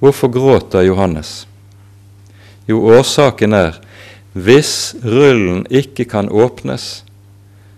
Hvorfor 0.03 0.29
gråter 0.29 0.83
Johannes? 0.83 1.47
Jo, 2.67 2.83
årsaken 2.91 3.55
er 3.55 3.79
hvis 4.33 4.93
rullen 5.03 5.63
ikke 5.71 6.05
kan 6.11 6.29
åpnes, 6.29 7.03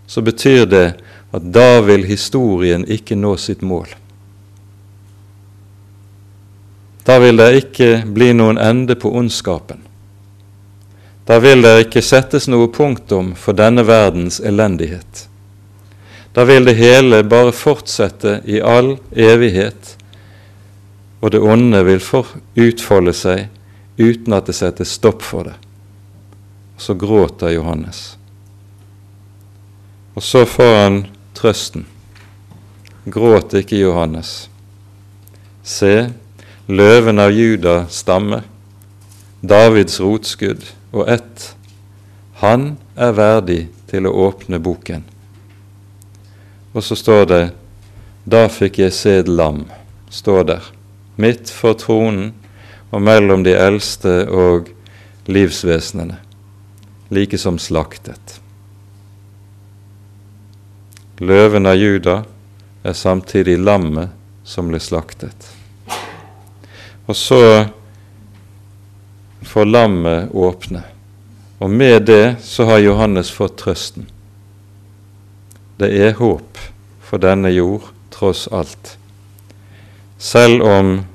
så 0.08 0.22
betyr 0.26 0.66
det 0.66 0.88
at 1.34 1.46
da 1.54 1.82
vil 1.86 2.04
historien 2.06 2.84
ikke 2.90 3.16
nå 3.18 3.38
sitt 3.38 3.62
mål. 3.62 3.88
Da 7.04 7.20
vil 7.20 7.38
det 7.38 7.50
ikke 7.60 7.90
bli 8.06 8.32
noen 8.34 8.58
ende 8.58 8.96
på 8.96 9.12
ondskapen. 9.12 9.82
Da 11.28 11.40
vil 11.40 11.64
det 11.64 11.86
ikke 11.86 12.04
settes 12.04 12.50
noe 12.52 12.68
punktum 12.72 13.34
for 13.40 13.56
denne 13.56 13.84
verdens 13.88 14.40
elendighet. 14.44 15.28
Da 16.34 16.44
vil 16.48 16.66
det 16.66 16.76
hele 16.80 17.22
bare 17.24 17.54
fortsette 17.56 18.40
i 18.50 18.60
all 18.60 18.96
evighet, 19.12 19.96
og 21.20 21.32
det 21.32 21.40
onde 21.40 21.84
vil 21.88 22.02
utfolde 22.60 23.14
seg 23.16 23.48
uten 23.98 24.34
at 24.36 24.50
det 24.50 24.58
settes 24.58 24.96
stopp 24.98 25.22
for 25.24 25.48
det. 25.48 25.56
Så 26.78 26.96
gråter 27.00 27.54
Johannes. 27.54 28.18
Og 30.14 30.24
så 30.24 30.44
får 30.46 30.76
han 30.76 30.98
trøsten. 31.38 31.86
Gråt 33.06 33.54
ikke, 33.54 33.78
Johannes. 33.78 34.50
Se, 35.64 36.10
løven 36.68 37.20
av 37.20 37.32
Juda 37.32 37.88
stamme, 37.90 38.42
Davids 39.42 40.00
rotskudd 40.00 40.64
og 40.92 41.10
ett. 41.10 41.56
Han 42.40 42.78
er 42.96 43.16
verdig 43.18 43.66
til 43.92 44.08
å 44.08 44.14
åpne 44.30 44.60
boken. 44.64 45.04
Og 46.74 46.84
så 46.84 46.96
står 46.96 47.26
det 47.30 47.44
Da 48.24 48.48
fikk 48.48 48.80
jeg 48.80 48.96
se 48.96 49.18
et 49.20 49.28
lam, 49.28 49.66
står 50.10 50.46
der, 50.48 50.70
midt 51.20 51.52
for 51.52 51.76
tronen 51.76 52.32
og 52.94 53.02
mellom 53.04 53.44
de 53.44 53.52
eldste 53.58 54.24
og 54.32 54.70
livsvesenene, 55.28 56.16
like 57.12 57.38
som 57.38 57.60
slaktet. 57.60 58.40
Løven 61.20 61.68
av 61.68 61.76
Juda 61.76 62.16
er 62.84 62.96
samtidig 62.96 63.58
lammet 63.60 64.16
som 64.48 64.72
ble 64.72 64.80
slaktet. 64.80 65.52
Og 67.06 67.16
så 67.16 67.66
får 69.44 69.66
lammet 69.66 70.32
åpne. 70.32 70.84
Og 71.60 71.70
med 71.70 72.06
det 72.08 72.36
så 72.44 72.66
har 72.66 72.84
Johannes 72.84 73.32
fått 73.32 73.58
trøsten. 73.60 74.08
Det 75.78 75.90
er 75.92 76.16
håp 76.20 76.60
for 77.04 77.20
denne 77.24 77.52
jord 77.52 77.92
tross 78.14 78.48
alt. 78.52 78.98
selv 80.18 80.62
om 80.64 81.06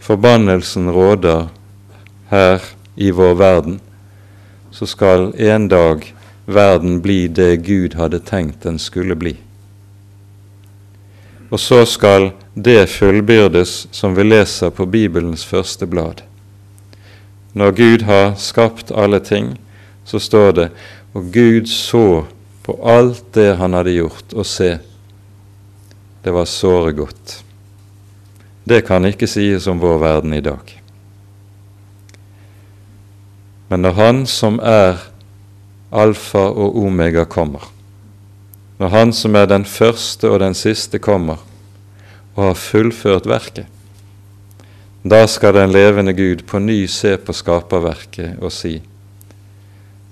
forbannelsen 0.00 0.90
råder 0.90 1.48
her 2.30 2.62
i 2.96 3.10
vår 3.10 3.34
verden, 3.34 3.80
så 4.70 4.86
skal 4.86 5.30
en 5.38 5.68
dag 5.68 6.14
verden 6.46 6.98
bli 7.02 7.28
det 7.28 7.56
Gud 7.56 7.94
hadde 7.94 8.18
tenkt 8.18 8.62
den 8.62 8.78
skulle 8.78 9.14
bli. 9.14 9.36
Og 11.50 11.58
så 11.60 11.82
skal 11.86 12.30
det 12.54 12.90
fullbyrdes 12.92 13.88
som 13.94 14.14
vi 14.14 14.24
leser 14.26 14.70
på 14.70 14.86
Bibelens 14.86 15.44
første 15.44 15.86
blad. 15.86 16.22
Når 17.52 17.74
Gud 17.74 18.06
har 18.06 18.36
skapt 18.38 18.92
alle 18.94 19.18
ting, 19.20 19.56
så 20.06 20.18
står 20.22 20.52
det 20.52 20.68
og 21.12 21.32
Gud 21.34 21.66
så 21.66 22.24
på 22.62 22.76
alt 22.86 23.32
det 23.34 23.56
han 23.58 23.74
hadde 23.74 23.96
gjort, 23.96 24.34
og 24.34 24.46
se, 24.46 24.76
det 26.22 26.34
var 26.34 26.46
såre 26.46 26.92
godt. 26.94 27.40
Det 28.62 28.84
kan 28.86 29.08
ikke 29.08 29.26
sies 29.26 29.66
om 29.66 29.80
vår 29.82 29.98
verden 29.98 30.36
i 30.36 30.44
dag. 30.44 30.76
Men 33.70 33.82
når 33.82 33.92
Han 33.98 34.22
som 34.26 34.60
er 34.62 35.02
alfa 35.90 36.42
og 36.50 36.76
omega, 36.78 37.24
kommer, 37.24 37.66
når 38.80 38.88
Han 38.88 39.12
som 39.12 39.36
er 39.36 39.48
den 39.50 39.66
første 39.68 40.30
og 40.30 40.40
den 40.40 40.56
siste, 40.56 40.98
kommer 40.98 41.42
og 42.34 42.44
har 42.46 42.56
fullført 42.56 43.26
verket, 43.28 43.66
da 45.04 45.24
skal 45.28 45.54
den 45.56 45.72
levende 45.72 46.12
Gud 46.16 46.44
på 46.48 46.60
ny 46.60 46.86
se 46.88 47.14
på 47.16 47.32
skaperverket 47.32 48.40
og 48.40 48.52
si 48.52 48.78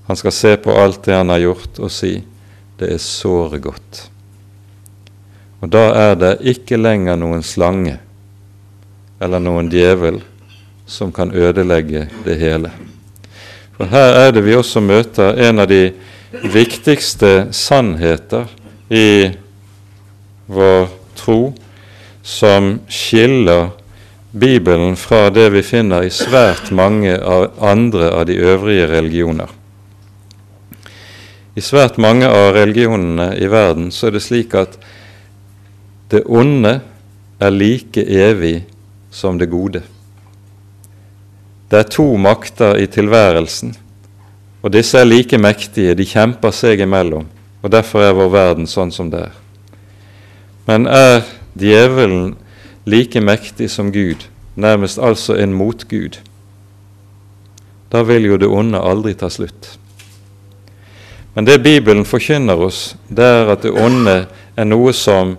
Han 0.08 0.16
skal 0.16 0.32
se 0.32 0.54
på 0.56 0.72
alt 0.72 1.02
det 1.04 1.12
han 1.12 1.28
har 1.28 1.42
gjort, 1.42 1.78
og 1.84 1.90
si 1.92 2.14
det 2.80 2.88
er 2.94 3.02
såre 3.02 3.58
godt. 3.60 4.06
Og 5.60 5.68
da 5.68 5.82
er 5.92 6.14
det 6.16 6.30
ikke 6.48 6.78
lenger 6.80 7.18
noen 7.20 7.44
slange 7.44 7.98
eller 9.20 9.42
noen 9.42 9.68
djevel 9.68 10.22
som 10.88 11.12
kan 11.12 11.34
ødelegge 11.34 12.06
det 12.24 12.38
hele. 12.40 12.70
For 13.76 13.90
her 13.92 14.16
er 14.22 14.32
det 14.32 14.46
vi 14.46 14.56
også 14.56 14.80
møter 14.80 15.36
en 15.44 15.60
av 15.60 15.68
de 15.68 15.90
viktigste 16.48 17.50
sannheter 17.52 18.48
i 18.88 19.30
vår 20.46 20.88
tro 21.14 21.52
som 22.22 22.78
skiller 22.88 23.70
Bibelen 24.30 24.96
fra 24.96 25.30
det 25.30 25.48
vi 25.50 25.62
finner 25.62 26.04
i 26.04 26.12
svært 26.12 26.70
mange 26.70 27.14
av 27.16 27.54
andre 27.64 28.10
av 28.12 28.26
de 28.28 28.36
øvrige 28.36 28.86
religioner. 28.90 29.48
I 31.56 31.64
svært 31.64 31.96
mange 31.98 32.28
av 32.28 32.52
religionene 32.54 33.32
i 33.40 33.48
verden 33.50 33.88
så 33.90 34.08
er 34.08 34.14
det 34.14 34.22
slik 34.22 34.54
at 34.54 34.76
det 36.12 36.22
onde 36.28 36.78
er 37.40 37.54
like 37.54 38.04
evig 38.04 38.66
som 39.10 39.40
det 39.40 39.48
gode. 39.50 39.82
Det 41.68 41.80
er 41.80 41.90
to 41.92 42.06
makter 42.16 42.78
i 42.80 42.86
tilværelsen, 42.86 43.74
og 44.62 44.72
disse 44.72 45.00
er 45.00 45.08
like 45.08 45.38
mektige, 45.38 45.96
de 45.96 46.06
kjemper 46.06 46.54
seg 46.54 46.80
imellom, 46.84 47.26
og 47.68 47.72
derfor 47.72 48.00
er 48.00 48.14
vår 48.16 48.30
verden 48.32 48.64
sånn 48.64 48.88
som 48.88 49.10
det 49.12 49.26
er. 49.26 49.32
Men 50.64 50.86
er 50.88 51.26
djevelen 51.52 52.30
like 52.88 53.20
mektig 53.20 53.66
som 53.68 53.90
Gud, 53.92 54.22
nærmest 54.56 54.96
altså 54.96 55.34
en 55.36 55.52
motgud, 55.52 56.16
da 57.92 58.00
vil 58.08 58.24
jo 58.24 58.38
det 58.40 58.48
onde 58.48 58.80
aldri 58.80 59.12
ta 59.20 59.28
slutt. 59.28 59.74
Men 61.34 61.44
det 61.44 61.58
Bibelen 61.60 62.08
forkynner 62.08 62.56
oss, 62.56 62.94
det 63.12 63.26
er 63.34 63.52
at 63.52 63.66
det 63.66 63.74
onde 63.76 64.14
er 64.56 64.68
noe 64.68 64.94
som 64.96 65.34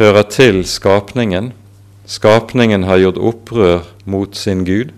hører 0.00 0.26
til 0.26 0.64
skapningen. 0.66 1.52
Skapningen 2.10 2.88
har 2.90 3.04
gjort 3.04 3.22
opprør 3.22 3.86
mot 4.02 4.34
sin 4.34 4.66
Gud. 4.66 4.90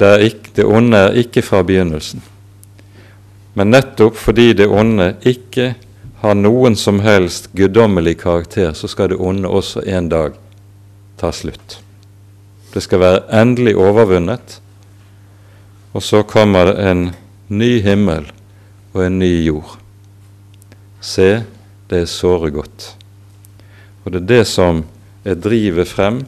Det, 0.00 0.14
ikke, 0.30 0.54
det 0.56 0.64
onde 0.64 1.02
er 1.10 1.20
ikke 1.24 1.44
fra 1.44 1.60
begynnelsen. 1.60 2.24
Men 3.56 3.72
nettopp 3.72 4.18
fordi 4.20 4.50
det 4.52 4.66
onde 4.68 5.14
ikke 5.24 5.70
har 6.20 6.34
noen 6.36 6.74
som 6.76 6.98
helst 7.00 7.48
guddommelig 7.56 8.18
karakter, 8.20 8.74
så 8.76 8.88
skal 8.88 9.08
det 9.08 9.16
onde 9.16 9.48
også 9.48 9.80
en 9.88 10.10
dag 10.12 10.34
ta 11.16 11.30
slutt. 11.32 11.78
Det 12.74 12.82
skal 12.84 13.00
være 13.00 13.22
endelig 13.40 13.72
overvunnet, 13.80 14.58
og 15.96 16.04
så 16.04 16.20
kommer 16.28 16.68
det 16.68 16.74
en 16.90 17.06
ny 17.48 17.78
himmel 17.80 18.28
og 18.92 19.06
en 19.06 19.18
ny 19.22 19.32
jord. 19.46 19.78
Se, 21.00 21.46
det 21.88 22.02
er 22.02 22.12
såre 22.12 22.52
godt. 22.52 22.90
Og 24.04 24.12
det 24.12 24.20
er 24.20 24.28
det 24.34 24.42
som 24.52 24.84
er 25.24 25.40
drivet 25.40 25.88
frem 25.88 26.20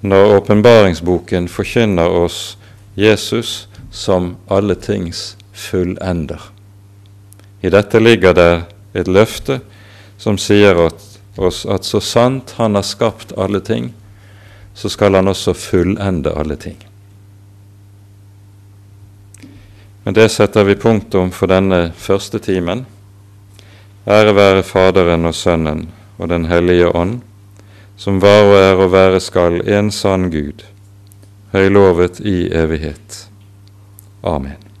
når 0.00 0.38
åpenbaringsboken 0.38 1.52
forkynner 1.52 2.16
oss 2.24 2.56
Jesus 2.96 3.68
som 3.92 4.38
alle 4.48 4.74
tings 4.80 5.34
fullender. 5.52 6.40
I 7.62 7.70
dette 7.70 8.00
ligger 8.00 8.34
det 8.34 8.52
et 8.98 9.08
løfte 9.08 9.60
som 10.18 10.38
sier 10.38 10.78
oss 10.82 11.64
at 11.66 11.86
så 11.86 12.00
sant 12.02 12.54
Han 12.58 12.74
har 12.74 12.84
skapt 12.86 13.32
alle 13.38 13.60
ting, 13.60 13.92
så 14.74 14.90
skal 14.90 15.14
Han 15.14 15.30
også 15.30 15.54
fullende 15.54 16.32
alle 16.34 16.56
ting. 16.56 16.76
Men 20.02 20.14
det 20.14 20.28
setter 20.34 20.66
vi 20.66 20.74
punktum 20.74 21.30
for 21.30 21.46
denne 21.46 21.92
første 21.96 22.38
timen. 22.42 22.84
Ære 24.06 24.34
være 24.34 24.64
Faderen 24.66 25.28
og 25.30 25.34
Sønnen 25.34 25.86
og 26.18 26.28
Den 26.28 26.48
hellige 26.50 26.90
ånd, 26.90 27.20
som 27.96 28.18
var 28.22 28.42
og 28.48 28.56
er 28.58 28.82
og 28.82 28.92
være 28.92 29.20
skal 29.20 29.62
en 29.62 29.90
sann 29.94 30.30
Gud, 30.30 30.66
høylovet 31.54 32.20
i 32.20 32.50
evighet. 32.50 33.28
Amen. 34.26 34.71